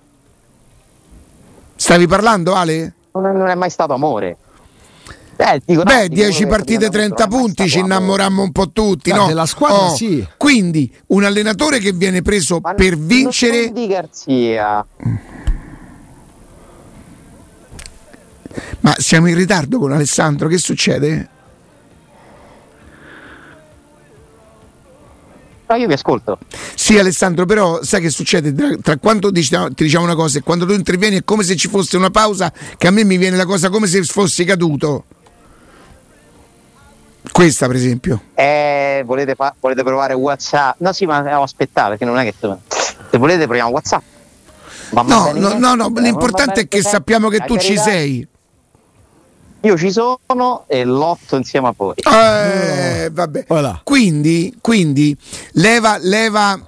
[1.74, 2.94] Stavi parlando, Ale?
[3.14, 4.36] Non è mai stato amore.
[5.40, 9.12] Eh, dico, Beh, 10 partite 30 punti, ci innamorammo un po' tutti.
[9.12, 9.28] No?
[9.28, 10.26] Della squadra oh, sì.
[10.36, 13.72] Quindi un allenatore che viene preso Ma per vincere...
[13.72, 14.86] di Garzia.
[18.80, 21.30] Ma siamo in ritardo con Alessandro, che succede?
[25.70, 26.40] No, io vi ascolto.
[26.76, 28.54] Sì, Alessandro, però sai che succede?
[28.54, 31.56] Tra, tra quando diciamo, ti diciamo una cosa e quando tu intervieni è come se
[31.58, 35.06] ci fosse una pausa, che a me mi viene la cosa come se fossi caduto.
[37.38, 38.20] Questa, per esempio.
[38.34, 40.80] Eh, volete, fa- volete, provare WhatsApp?
[40.80, 42.58] No, sì, ma devo aspettare perché non è che tu...
[42.68, 44.02] se volete proviamo WhatsApp.
[44.90, 48.28] no, no, no, no, l'importante è che sappiamo che tu ci sei.
[49.62, 51.94] io ci sono e lotto insieme a voi.
[51.98, 53.46] Eh, vabbè.
[53.48, 53.82] Voilà.
[53.84, 55.16] Quindi, quindi
[55.52, 56.60] leva, leva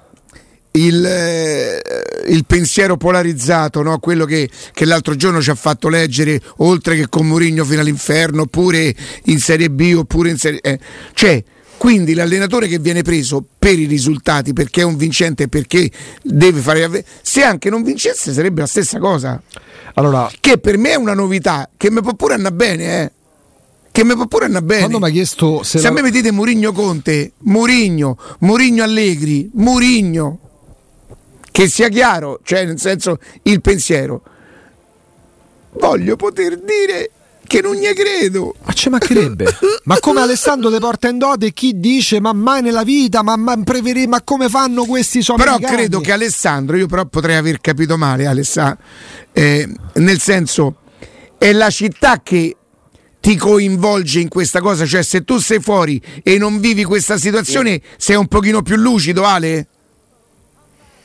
[0.71, 1.81] il, eh,
[2.27, 3.99] il, pensiero polarizzato, no?
[3.99, 8.43] quello che, che, l'altro giorno ci ha fatto leggere, oltre che con Mourinho fino all'inferno,
[8.43, 8.93] oppure
[9.25, 10.59] in Serie B, oppure in Serie...
[10.61, 10.79] Eh.
[11.13, 11.43] Cioè,
[11.77, 15.89] quindi l'allenatore che viene preso per i risultati, perché è un vincente, perché
[16.21, 17.05] deve fare...
[17.21, 19.41] Se anche non vincesse sarebbe la stessa cosa.
[19.95, 23.11] Allora, che per me è una novità, che mi può pure andare bene, eh
[23.91, 24.81] che mi può pure andare bene.
[24.81, 25.89] Quando mi ha chiesto se, se la...
[25.89, 30.39] a me mi dite Murigno Conte, Murigno, Murigno Allegri, Murigno,
[31.51, 34.21] che sia chiaro, cioè nel senso il pensiero.
[35.71, 37.11] Voglio poter dire
[37.49, 38.55] che non gli credo.
[38.63, 39.45] Ma ci mancherebbe.
[39.85, 43.57] ma come Alessandro De Porta in Dote chi dice ma mai nella vita, ma, ma,
[43.63, 45.43] preveri, ma come fanno questi soldi?
[45.43, 48.83] Però credo che Alessandro, io però potrei aver capito male Alessandro,
[49.33, 50.75] eh, nel senso
[51.37, 52.55] è la città che
[53.19, 57.81] ti coinvolge in questa cosa, cioè se tu sei fuori e non vivi questa situazione
[57.97, 59.67] sei un pochino più lucido Ale?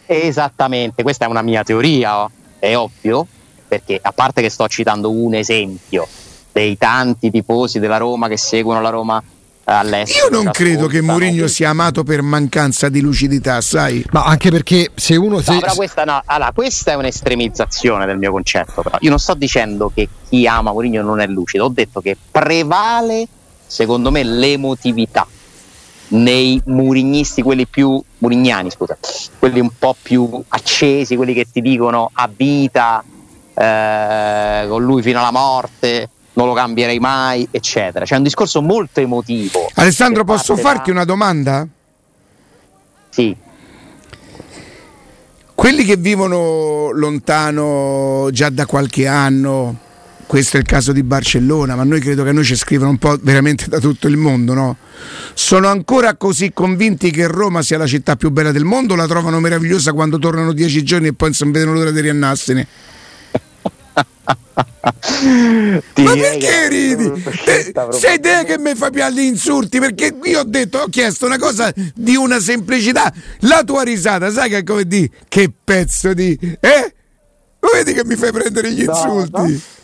[0.06, 3.26] Esattamente, questa è una mia teoria, è ovvio,
[3.66, 6.06] perché a parte che sto citando un esempio
[6.52, 9.22] dei tanti tifosi della Roma che seguono la Roma
[9.64, 10.26] all'estero.
[10.26, 14.04] Io non credo che Mourinho sia amato per mancanza di lucidità, sai?
[14.12, 15.40] Ma anche perché se uno.
[15.40, 15.52] Se...
[15.52, 18.82] No, però questa, no, allora, questa è un'estremizzazione del mio concetto.
[18.82, 18.96] Però.
[19.00, 23.26] Io non sto dicendo che chi ama Mourinho non è lucido, ho detto che prevale,
[23.66, 25.26] secondo me, l'emotività
[26.14, 28.96] nei murignisti, quelli più murignani, scusa,
[29.38, 33.02] quelli un po' più accesi, quelli che ti dicono a vita,
[33.54, 38.04] eh, con lui fino alla morte, non lo cambierei mai, eccetera.
[38.04, 39.68] C'è un discorso molto emotivo.
[39.74, 40.96] Alessandro, posso farti da...
[40.96, 41.66] una domanda?
[43.10, 43.36] Sì.
[45.54, 49.76] Quelli che vivono lontano già da qualche anno,
[50.34, 52.98] questo è il caso di Barcellona, ma noi credo che a noi ci scrivono un
[52.98, 54.76] po' veramente da tutto il mondo, no?
[55.32, 59.38] Sono ancora così convinti che Roma sia la città più bella del mondo, la trovano
[59.38, 62.66] meravigliosa quando tornano dieci giorni e poi non vedono l'ora di riannarsene?
[65.94, 67.12] Ma perché ridi?
[67.44, 71.26] Eh, sei te che mi fai più gli insulti perché qui ho detto, ho chiesto
[71.26, 73.12] una cosa di una semplicità.
[73.42, 75.08] La tua risata, sai che come di?
[75.28, 76.36] Che pezzo di.
[76.58, 76.94] Eh?
[77.60, 79.30] Lo vedi che mi fai prendere gli insulti?
[79.30, 79.82] No, no.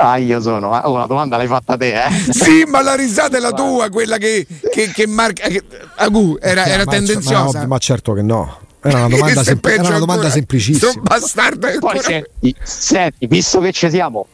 [0.00, 0.68] Ah, io sono.
[0.68, 2.10] Oh, la domanda l'hai fatta te, eh?
[2.30, 5.48] Sì, ma la risata è la tua, quella che, che, che marca.
[5.48, 5.62] Che,
[5.96, 7.60] agu, era, era ma, tendenziosa.
[7.60, 8.60] Ma, ma certo che no.
[8.80, 10.92] Era una domanda, sem- era una domanda semplicissima.
[11.02, 14.28] bastardo Poi senti, senti, visto che ci siamo,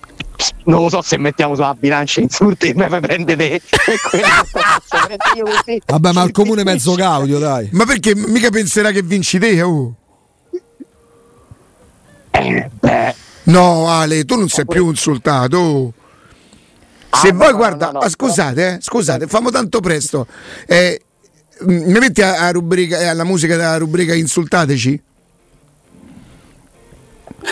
[0.65, 3.63] non lo so se mettiamo sulla bilancia insulti e me prende te.
[5.87, 7.71] Vabbè, ma al comune mezzo gaudio, dai.
[7.73, 9.63] Ma perché mica penserà che vinci te?
[9.63, 9.95] Oh.
[12.33, 12.71] Eh.
[13.45, 15.57] No, Ale, tu non sei più insultato.
[15.57, 15.93] Oh.
[17.11, 20.27] Se ah, voi no, guarda, no, no, scusate, eh, scusate, famo tanto presto.
[20.67, 21.01] Eh,
[21.61, 25.03] mi metti a, a rubrica, eh, alla musica della rubrica Insultateci?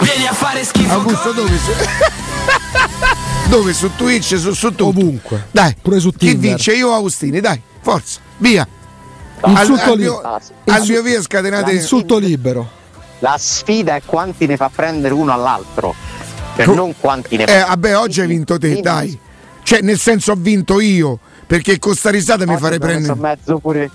[0.00, 0.92] Vieni a fare schifo.
[0.92, 1.56] Augusto, dove?
[1.58, 1.70] Su...
[3.48, 3.72] dove?
[3.72, 4.86] Su Twitch, su, su tutto.
[4.86, 5.46] Ovunque.
[5.50, 6.40] Dai, pure su Tinder.
[6.40, 6.74] Chi vince?
[6.74, 8.66] Io o Austini, dai, forza, via.
[9.44, 10.22] Insulto al, libero.
[10.22, 11.72] Al, al mio via scatenate.
[11.72, 12.80] Insulto libero.
[13.22, 15.94] La sfida è quanti ne fa prendere uno all'altro.
[16.56, 17.52] Per Co- non quanti ne fa.
[17.52, 19.16] Eh, vabbè, oggi hai vinto te, dai.
[19.62, 23.14] Cioè, nel senso ho vinto io perché con sta risata mi farei prendere.
[23.14, 23.88] Mezzo pure,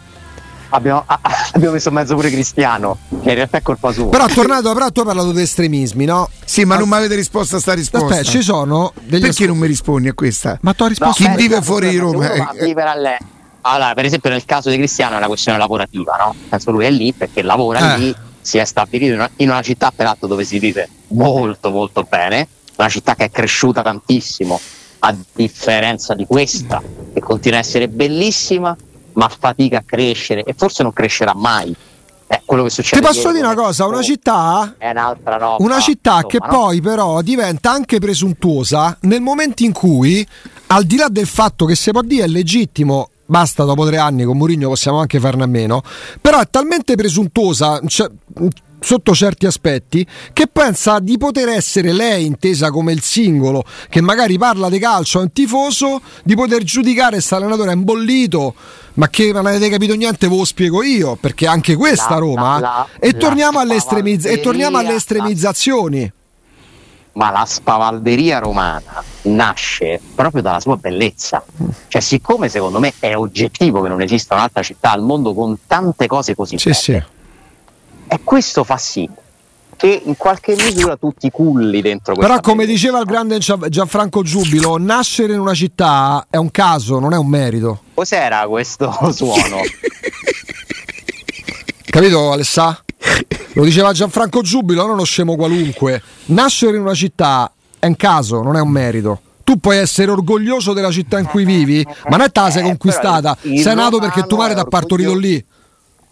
[0.69, 1.03] abbiamo,
[1.51, 4.07] abbiamo, messo mezzo pure Cristiano, che in realtà è colpa sua.
[4.07, 6.29] Però, tornato, però tu hai parlato di estremismi, no?
[6.45, 8.07] Sì, ma ah, non mi avete risposto a sta risposta.
[8.07, 10.57] Aspetta, ci sono degli Perché ascol- non mi rispondi a questa?
[10.61, 12.31] Ma tu hai risposto no, Chi vive fuori di Roma?
[12.31, 13.17] Eh, eh.
[13.61, 16.33] Allora, per esempio, nel caso di Cristiano è una questione lavorativa, no?
[16.47, 17.97] Penso lui è lì perché lavora eh.
[17.97, 18.15] lì,
[18.47, 22.47] si è stabilito in una, in una città, peraltro, dove si vive molto, molto bene,
[22.77, 24.57] una città che è cresciuta tantissimo
[24.99, 26.81] a differenza di questa,
[27.13, 28.73] che continua a essere bellissima,
[29.13, 31.75] ma fatica a crescere e forse non crescerà mai.
[32.25, 33.01] È quello che succede.
[33.01, 35.61] Ti posso dire una cosa: una città è un'altra roba.
[35.61, 36.47] Una città insomma, che no?
[36.47, 40.25] poi, però, diventa anche presuntuosa nel momento in cui,
[40.67, 44.23] al di là del fatto che si può dire è legittimo basta dopo tre anni
[44.23, 45.83] con Mourinho possiamo anche farne a meno.
[46.19, 48.09] Però è talmente presuntuosa cioè,
[48.79, 54.37] sotto certi aspetti che pensa di poter essere lei intesa come il singolo che magari
[54.37, 58.53] parla di calcio è un tifoso di poter giudicare questo allenatore è imbollito
[58.93, 62.59] ma che non avete capito niente ve lo spiego io perché anche questa la, Roma
[62.59, 66.11] la, e, la, torniamo estremizz- e, torniamo alle estremizzazioni
[67.17, 71.43] ma la spavalderia romana nasce proprio dalla sua bellezza.
[71.87, 76.05] Cioè, siccome secondo me è oggettivo che non esista un'altra città al mondo con tante
[76.05, 77.03] cose così sì, belle, sì.
[78.09, 79.09] E questo fa sì
[79.75, 82.73] che in qualche misura tu ti culli dentro Però come bellezza.
[82.73, 87.27] diceva il grande Gianfranco Giubilo, nascere in una città è un caso, non è un
[87.27, 87.81] merito.
[87.95, 89.61] Cos'era questo suono?
[91.83, 92.79] Capito Alessà?
[93.57, 95.99] Lo diceva Gianfranco Giubilo, non uno scemo qualunque.
[96.25, 100.73] Nascere in una città è un caso, non è un merito tu puoi essere orgoglioso
[100.73, 103.97] della città in cui vivi, ma non è te la sei eh, conquistata, sei nato
[103.97, 105.41] perché tuo mare ti ha partorito lì.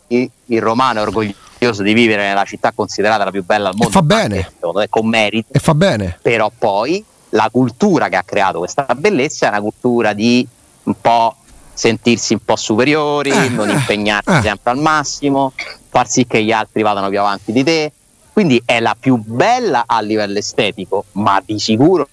[0.08, 3.90] Il, il romano è orgoglioso di vivere nella città considerata la più bella al mondo.
[3.90, 4.52] E fa bene.
[4.90, 5.52] Con merito.
[5.52, 6.18] E fa bene.
[6.22, 10.48] Però poi la cultura che ha creato questa bellezza è una cultura di
[10.84, 11.36] un po'
[11.74, 14.42] sentirsi un po' superiori, eh, non eh, impegnarsi eh.
[14.42, 15.52] sempre al massimo,
[15.96, 17.92] far sì che gli altri vadano più avanti di te.
[18.34, 22.10] Quindi è la più bella a livello estetico, ma di sicuro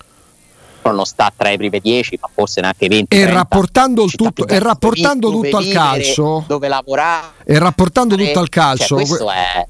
[0.82, 3.16] non sta tra i primi 10, ma forse neanche 20.
[3.16, 8.48] E rapportando, il tutto, e rapportando tutto al calcio, dove lavorare, e rapportando tutto al
[8.48, 9.66] calcio, cioè, questo è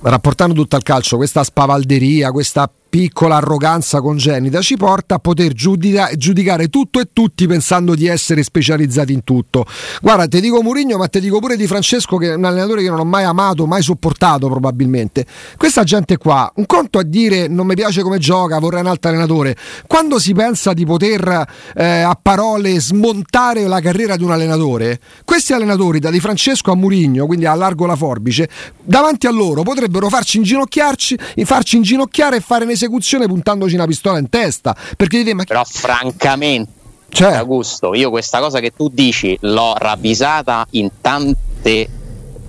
[0.00, 6.10] rapportando tutto al calcio, questa spavalderia, questa piccola arroganza congenita ci porta a poter giudica-
[6.14, 9.64] giudicare tutto e tutti pensando di essere specializzati in tutto.
[10.02, 12.90] Guarda, ti dico Murigno, ma ti dico pure di Francesco che è un allenatore che
[12.90, 15.24] non ho mai amato, mai sopportato probabilmente.
[15.56, 19.08] Questa gente qua, un conto a dire non mi piace come gioca, vorrei un altro
[19.08, 19.56] allenatore.
[19.86, 25.54] Quando si pensa di poter eh, a parole smontare la carriera di un allenatore, questi
[25.54, 28.50] allenatori da Di Francesco a Murigno, quindi allargo la forbice,
[28.84, 34.18] davanti a loro potrebbero farci inginocchiarci, farci inginocchiare e fare nei esecuzione puntandoci una pistola
[34.18, 34.76] in testa.
[34.96, 36.70] Perché dite, ma Però francamente,
[37.08, 37.34] cioè.
[37.34, 41.88] Augusto, io questa cosa che tu dici l'ho ravvisata in tante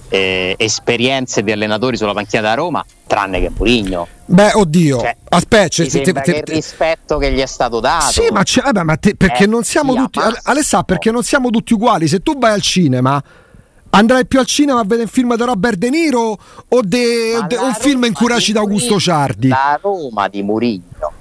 [0.10, 4.08] eh, esperienze di allenatori sulla panchina da Roma, tranne che Murigno.
[4.26, 8.12] Beh, oddio, cioè, aspetta, cioè, te, te, te, il rispetto che gli è stato dato.
[8.12, 12.08] Sì, ma, vabbè, ma perché non siamo tutti Alessà, perché non siamo tutti uguali.
[12.08, 13.22] Se tu vai al cinema
[13.96, 17.58] Andrai più al cinema a vedere un film di Robert De Niro o, de, de,
[17.58, 19.50] un film in cui recita Augusto Ciardi?
[19.50, 21.12] La Roma di Murigno,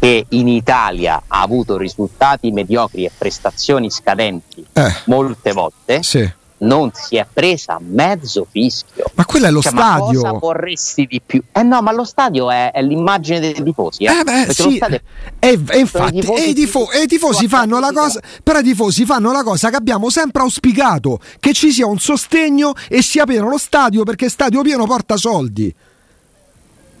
[0.00, 4.92] che in Italia ha avuto risultati mediocri e prestazioni scadenti eh.
[5.04, 9.04] molte volte, sì non si è presa mezzo fischio.
[9.14, 10.20] Ma quello è lo cioè, stadio.
[10.20, 11.42] Ma cosa vorresti di più?
[11.52, 14.04] Eh no, ma lo stadio è, è l'immagine dei tifosi.
[14.04, 14.78] Eh, eh beh, sì.
[14.78, 15.00] E,
[15.38, 18.20] e infatti, i e tifo- tifosi fanno la cosa.
[18.42, 22.72] Però i tifosi fanno la cosa che abbiamo sempre auspicato: che ci sia un sostegno
[22.88, 25.74] e sia pieno lo stadio, perché stadio pieno porta soldi.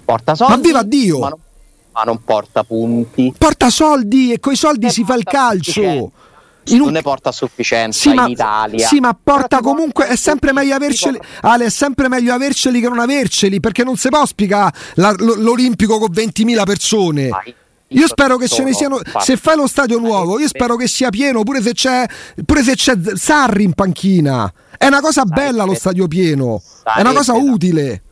[0.04, 0.54] Porta soldi.
[0.54, 1.18] Ma viva Dio!
[1.18, 1.38] Ma non,
[1.92, 3.34] ma non porta punti.
[3.36, 6.12] Porta soldi e coi soldi e si fa il calcio
[6.74, 6.78] un...
[6.78, 8.86] non ne porta a sufficienza sì, in ma, Italia.
[8.86, 11.18] Sì, ma porta comunque è sempre meglio averceli.
[11.42, 16.10] Ale, è sempre meglio averceli che non averceli, perché non si può spiegare l'Olimpico con
[16.10, 17.30] 20.000 persone.
[17.88, 19.00] Io spero che ce ne siano.
[19.20, 22.06] Se fai lo stadio nuovo, io spero che sia pieno, pure se c'è,
[22.44, 24.52] pure se c'è Sarri in panchina.
[24.76, 28.02] È una cosa bella lo stadio pieno, è una cosa utile.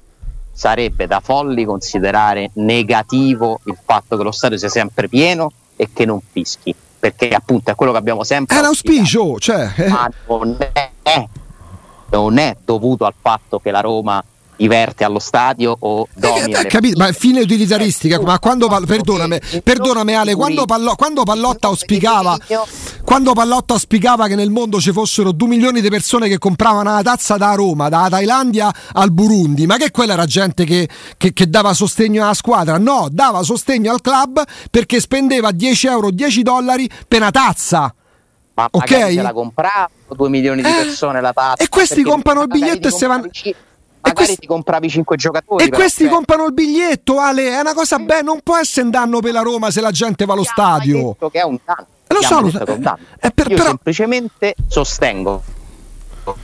[0.52, 6.06] Sarebbe da folli considerare negativo il fatto che lo stadio sia sempre pieno e che
[6.06, 6.74] non fischi
[7.10, 8.56] perché appunto è quello che abbiamo sempre.
[8.56, 9.70] È l'auspicio, cioè.
[9.88, 11.28] Ma non è,
[12.10, 14.22] non è dovuto al fatto che la Roma
[14.56, 16.58] diverte allo stadio o domina.
[16.58, 21.68] Eh, eh, capito, ma fine utilitaristica, ma quando perdonami, perdonami Ale, quando, Pallo, quando Pallotta
[21.68, 22.38] auspicava
[23.06, 27.02] quando Pallotta auspicava che nel mondo ci fossero 2 milioni di persone che compravano la
[27.02, 31.48] tazza da Roma, dalla Thailandia al Burundi, ma che quella era gente che, che, che,
[31.48, 32.78] dava sostegno alla squadra?
[32.78, 34.42] No, dava sostegno al club
[34.72, 37.94] perché spendeva 10 euro, 10 dollari per una tazza.
[38.54, 38.88] Ma ok?
[38.88, 41.62] se la comprava 2 milioni di eh, persone la tazza.
[41.62, 43.28] E questi comprano il biglietto e se vanno
[44.08, 44.36] magari questi...
[44.36, 45.64] ti compravi 5 giocatori.
[45.64, 46.12] E questi cioè...
[46.12, 47.50] comprano il biglietto, Ale.
[47.50, 48.22] È una cosa bella.
[48.22, 51.08] Non può essere un danno per la Roma se la gente va allo stadio.
[51.08, 51.86] Detto che è un danno.
[52.08, 52.62] Lo so, lo so.
[53.20, 53.68] Eh, per, Io però...
[53.68, 55.42] semplicemente sostengo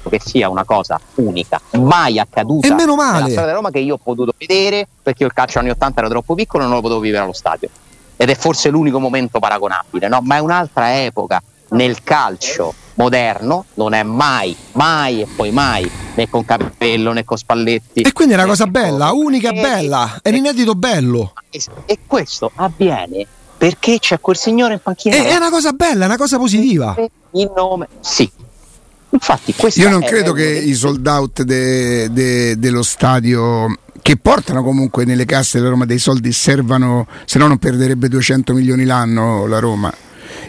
[0.08, 3.14] che sia una cosa unica, mai accaduta e meno male.
[3.14, 6.00] nella storia di Roma che io ho potuto vedere perché io il calcio anni 80
[6.00, 7.68] era troppo piccolo e non lo potevo vivere allo stadio.
[8.16, 10.20] Ed è forse l'unico momento paragonabile, no?
[10.22, 16.28] ma è un'altra epoca nel calcio moderno non è mai, mai e poi mai né
[16.28, 18.02] con Capello né con Spalletti.
[18.02, 21.32] E quindi è una cosa bella, unica e bella, è l'inedito bello.
[21.50, 25.16] E, questo avviene perché c'è quel signore in panchina.
[25.16, 26.96] È, è una cosa bella, è una cosa positiva.
[27.32, 28.30] Il nome, sì.
[29.10, 33.66] Infatti, Io non credo che i sold out de, de, dello stadio
[34.00, 38.54] che portano comunque nelle casse della Roma dei soldi servano, se no non perderebbe 200
[38.54, 39.92] milioni l'anno la Roma.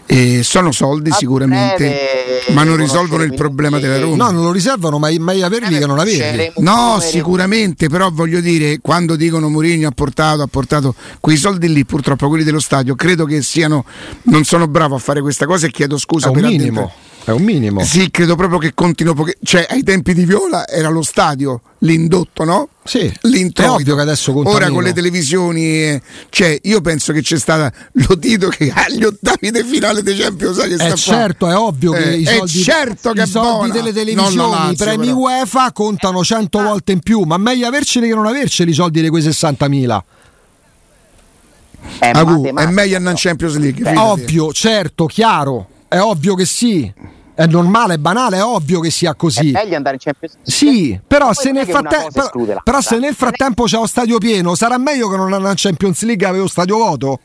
[0.05, 4.25] E sono soldi A sicuramente, ma non risolvono il problema della Roma.
[4.25, 6.51] No, non lo riservano, ma meglio averli che non averli.
[6.57, 11.85] No, sicuramente, però voglio dire, quando dicono Mourinho ha portato, ha portato quei soldi lì,
[11.85, 13.85] purtroppo quelli dello stadio, credo che siano,
[14.23, 16.91] non sono bravo a fare questa cosa e chiedo scusa per minimo.
[17.25, 17.81] È un minimo.
[17.85, 19.13] Sì, credo proprio che contino.
[19.13, 19.37] Poche...
[19.41, 22.67] Cioè, ai tempi di Viola era lo stadio, l'indotto, no?
[22.83, 23.11] Sì.
[23.21, 23.95] L'introito.
[23.95, 24.73] Che adesso conta Ora meno.
[24.73, 27.71] con le televisioni, eh, cioè, io penso che c'è stata.
[27.93, 32.11] Lo dito che agli ottavi di finale dei Champions League sta certo, è ovvio che
[32.11, 35.17] eh, i soldi, certo che i soldi delle televisioni, i premi però.
[35.19, 39.07] UEFA contano 100 volte in più, ma meglio averceli che non averceli i soldi di
[39.07, 39.99] quei 60.000.
[41.99, 43.89] È, Agu, è meglio andare in Champions League.
[43.89, 45.67] È ovvio, certo, chiaro.
[45.87, 46.91] È ovvio che sì.
[47.35, 49.49] È normale, è banale, è ovvio che sia così.
[49.49, 50.51] È meglio andare in Champions League.
[50.51, 54.77] Sì, però, se nel, fratte- però, però se nel, frattempo c'è lo stadio pieno, sarà
[54.77, 57.19] meglio che non andare in Champions League e avere lo stadio vuoto?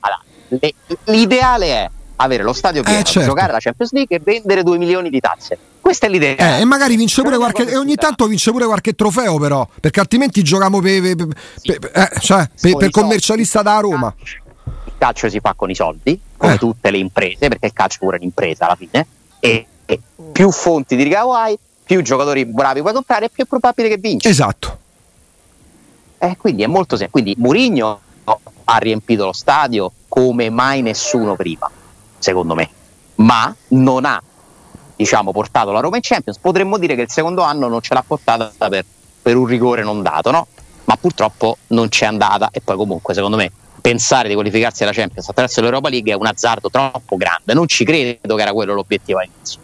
[0.00, 3.28] Allora, le, l'ideale è avere lo stadio pieno, eh, certo.
[3.28, 5.56] giocare la Champions League e vendere 2 milioni di tazze.
[5.80, 6.56] Questa è l'idea.
[6.56, 7.68] Eh, e magari vince pure qualche.
[7.68, 9.66] E ogni tanto vince pure qualche trofeo, però.
[9.80, 11.78] Perché altrimenti giochiamo per, per, sì.
[11.78, 14.12] per, eh, cioè, per commercialista da Roma
[15.02, 16.58] calcio si fa con i soldi, come eh.
[16.58, 19.04] tutte le imprese, perché il calcio pure è un'impresa alla fine,
[19.44, 19.66] e,
[20.30, 24.28] più fonti di ricavo hai, più giocatori bravi puoi comprare, più è probabile che vinci.
[24.28, 24.78] Esatto.
[26.18, 27.10] Eh, quindi è molto semplice.
[27.10, 28.00] Quindi Murigno
[28.64, 31.68] ha riempito lo stadio come mai nessuno prima,
[32.18, 32.70] secondo me,
[33.16, 34.22] ma non ha
[34.94, 36.38] diciamo, portato la Roma in Champions.
[36.38, 38.84] Potremmo dire che il secondo anno non ce l'ha portata per,
[39.20, 40.46] per un rigore non dato, no?
[40.84, 43.50] Ma purtroppo non c'è andata e poi comunque secondo me
[43.82, 47.52] pensare di qualificarsi alla Champions attraverso l'Europa League è un azzardo troppo grande.
[47.52, 49.60] Non ci credo che era quello l'obiettivo all'inizio.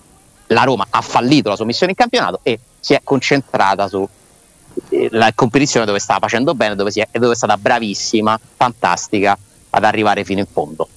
[0.48, 4.08] La Roma ha fallito la sua missione in campionato e si è concentrata sulla
[4.90, 9.38] eh, competizione dove stava facendo bene dove, è, dove è stata bravissima, fantastica
[9.70, 10.88] ad arrivare fino in fondo.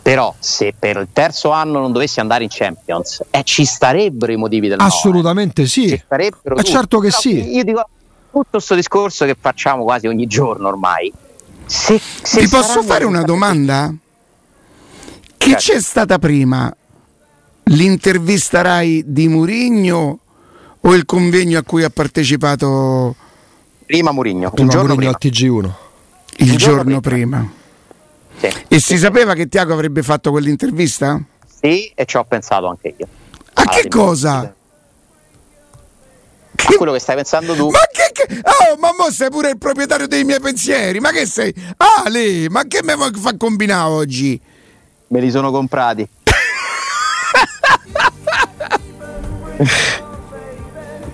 [0.00, 4.36] Però se per il terzo anno non dovessi andare in Champions, eh, ci starebbero i
[4.36, 5.70] motivi del Assolutamente no, eh.
[5.70, 5.88] sì.
[5.88, 7.50] Ci starebbero eh certo che Però sì.
[7.50, 7.88] Io dico
[8.30, 11.12] tutto questo discorso che facciamo quasi ogni giorno ormai
[11.68, 13.94] se, se Ti posso fare una domanda?
[15.36, 15.72] Che certo.
[15.72, 16.74] c'è stata prima?
[17.64, 20.18] L'intervista Rai di Murigno
[20.80, 23.14] o il convegno a cui ha partecipato?
[23.84, 25.10] Prima Murigno, prima Murigno prima.
[25.10, 25.70] al TG1.
[26.38, 27.50] Il, il giorno, prima.
[28.40, 28.50] prima.
[28.52, 28.64] Sì.
[28.68, 31.20] E si sapeva che Tiago avrebbe fatto quell'intervista?
[31.60, 33.06] Sì, e ci ho pensato anche io.
[33.54, 34.54] A che cosa?
[36.66, 36.76] Che...
[36.76, 37.70] quello che stai pensando tu.
[37.70, 38.40] Ma che, che...
[38.42, 40.98] Oh, ma mo sei pure il proprietario dei miei pensieri.
[40.98, 41.54] Ma che sei?
[41.76, 44.40] Ah, lì, ma che me fa combinare oggi?
[45.08, 46.06] Me li sono comprati.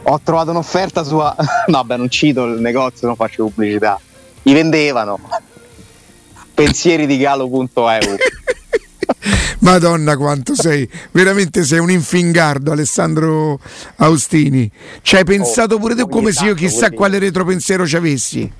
[0.05, 1.17] Ho trovato un'offerta su.
[1.67, 4.01] No, beh, non cito il negozio, non faccio pubblicità.
[4.43, 5.19] I vendevano.
[6.55, 7.69] Pensieri di galo.eu.
[9.61, 13.59] Madonna quanto sei, veramente sei un infingardo Alessandro
[13.97, 14.71] Austini.
[15.03, 18.53] Ci hai oh, pensato pure tu come se io chissà quale retropensiero ci avessi.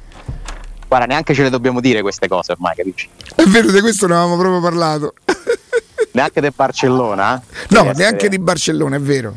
[0.89, 3.09] Guarda, neanche ce le dobbiamo dire queste cose ormai, capisci?
[3.35, 5.15] È vero, di questo ne avevamo proprio parlato.
[6.13, 7.43] neanche del Barcellona?
[7.71, 8.29] No, neanche essere...
[8.29, 9.35] di Barcellona, è vero.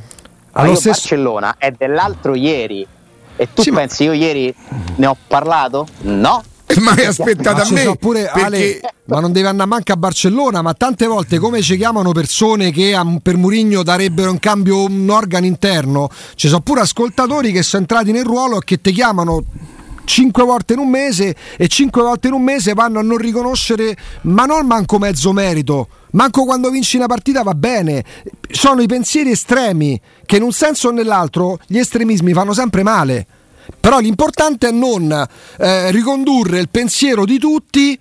[0.51, 0.91] Allora, stesso...
[0.91, 2.85] Barcellona è dell'altro ieri.
[3.35, 4.13] E tu sì, pensi ma...
[4.13, 4.55] io ieri
[4.95, 5.87] ne ho parlato?
[6.01, 6.43] No,
[6.79, 7.95] mai aspettato a me.
[7.95, 8.41] Pure, perché...
[8.41, 10.61] Ale, ma non deve andare manco a Barcellona.
[10.61, 15.45] Ma tante volte, come ci chiamano persone che per Murigno darebbero in cambio un organo
[15.45, 19.43] interno, ci sono pure ascoltatori che sono entrati nel ruolo e che ti chiamano
[20.03, 23.95] cinque volte in un mese e cinque volte in un mese vanno a non riconoscere,
[24.21, 25.87] ma non manco mezzo merito.
[26.11, 28.03] Manco quando vinci una partita va bene.
[28.49, 33.27] Sono i pensieri estremi che in un senso o nell'altro gli estremismi fanno sempre male.
[33.79, 37.97] Però l'importante è non eh, ricondurre il pensiero di tutti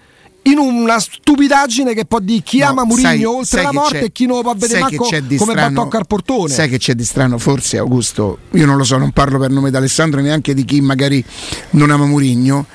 [0.46, 4.26] in una stupidaggine che può dire chi no, ama Murigno oltre la morte e chi
[4.26, 5.08] non lo può vedere manco
[5.38, 6.52] come va a toccare il portone.
[6.52, 7.38] Sai che c'è di strano?
[7.38, 10.80] Forse Augusto, io non lo so, non parlo per nome di Alessandro neanche di chi
[10.80, 11.24] magari
[11.70, 12.66] non ama Murigno,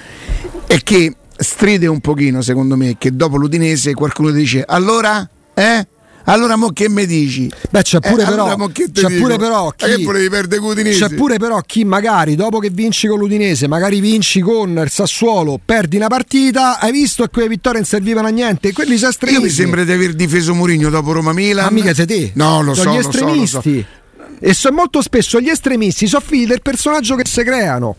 [0.68, 5.88] è che stride un pochino secondo me che dopo l'Udinese qualcuno dice allora eh?
[6.26, 7.52] Allora mo che mi dici?
[7.70, 12.36] Beh, c'è pure, eh, però, allora c'è pure però chi, C'è pure però chi magari
[12.36, 17.24] dopo che vinci con l'Udinese, magari vinci con il Sassuolo, perdi una partita, hai visto
[17.24, 19.44] che quelle vittorie non servivano a niente, quelli sono estremisti.
[19.44, 21.66] Io mi sembra di aver difeso Mourinho dopo Roma Milan.
[21.66, 22.32] Ma mica sei te.
[22.36, 23.56] No, lo sono so, gli estremisti.
[23.56, 24.40] Lo so, lo so.
[24.44, 27.96] E so, molto spesso gli estremisti sono figli del personaggio che si creano.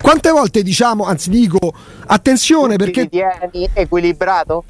[0.00, 1.58] Quante volte diciamo, anzi dico,
[2.06, 3.08] attenzione perché...
[3.08, 4.64] Ti tieni equilibrato?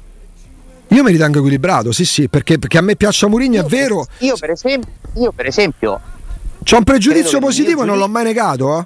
[0.93, 4.05] Io mi ritengo equilibrato, sì, sì, perché, perché a me piace Mourinho, è vero.
[4.19, 5.99] Io per esempio, io per esempio
[6.63, 8.85] C'ho un pregiudizio positivo e non l'ho mai negato, eh?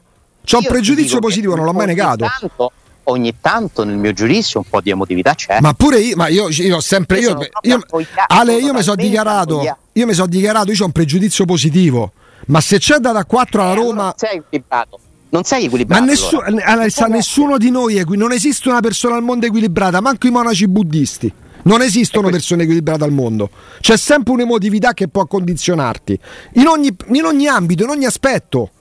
[0.50, 2.26] C'ho un pregiudizio positivo, non l'ho mai negato.
[2.40, 2.72] Tanto,
[3.04, 5.60] ogni tanto nel mio giudizio un po' di emotività c'è.
[5.60, 7.20] Ma pure io, ma io, io ho sempre.
[7.20, 7.82] Io, io,
[8.28, 9.62] Ale, io mi sono dichiarato.
[9.92, 12.14] Io mi sono dichiarato, io ho un pregiudizio positivo.
[12.48, 14.04] Ma se c'è da 4 alla Roma.
[14.04, 15.00] non sei equilibrato.
[15.30, 16.02] Non sei equilibrato.
[16.02, 16.66] Ma nessuno, allora.
[16.66, 18.16] Alessa, nessuno di noi è qui.
[18.16, 21.34] Non esiste una persona al mondo equilibrata, manco i monaci buddisti.
[21.64, 23.50] Non esistono persone equilibrate al mondo.
[23.82, 26.18] C'è sempre un'emotività che può condizionarti.
[26.54, 28.72] In ogni, in ogni ambito, in ogni aspetto.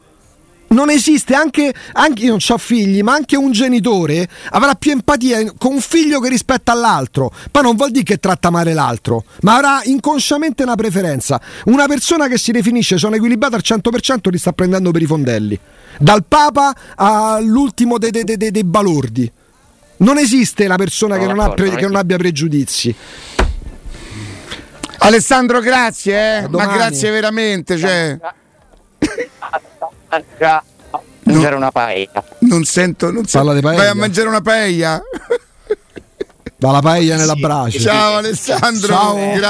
[0.68, 5.52] Non esiste anche, anche io non ho figli, ma anche un genitore avrà più empatia
[5.56, 7.32] con un figlio che rispetta all'altro.
[7.50, 11.40] Poi non vuol dire che tratta male l'altro, ma avrà inconsciamente una preferenza.
[11.66, 15.58] Una persona che si definisce sono equilibrata al 100% li sta prendendo per i fondelli.
[15.98, 19.32] Dal Papa all'ultimo dei, dei, dei, dei balordi.
[19.98, 22.94] Non esiste la persona che non, pre- che non, abbia pregiudizi.
[24.98, 26.48] Alessandro, grazie, eh?
[26.48, 27.78] ma grazie veramente.
[27.78, 28.18] Cioè...
[31.22, 32.24] mangiare una paella.
[32.40, 33.60] Non sento, non sento.
[33.60, 35.02] Vai a mangiare una paella?
[36.58, 37.78] Dalla paella nella braccia.
[37.78, 39.14] Ciao Alessandro, Ciao.
[39.34, 39.40] grazie.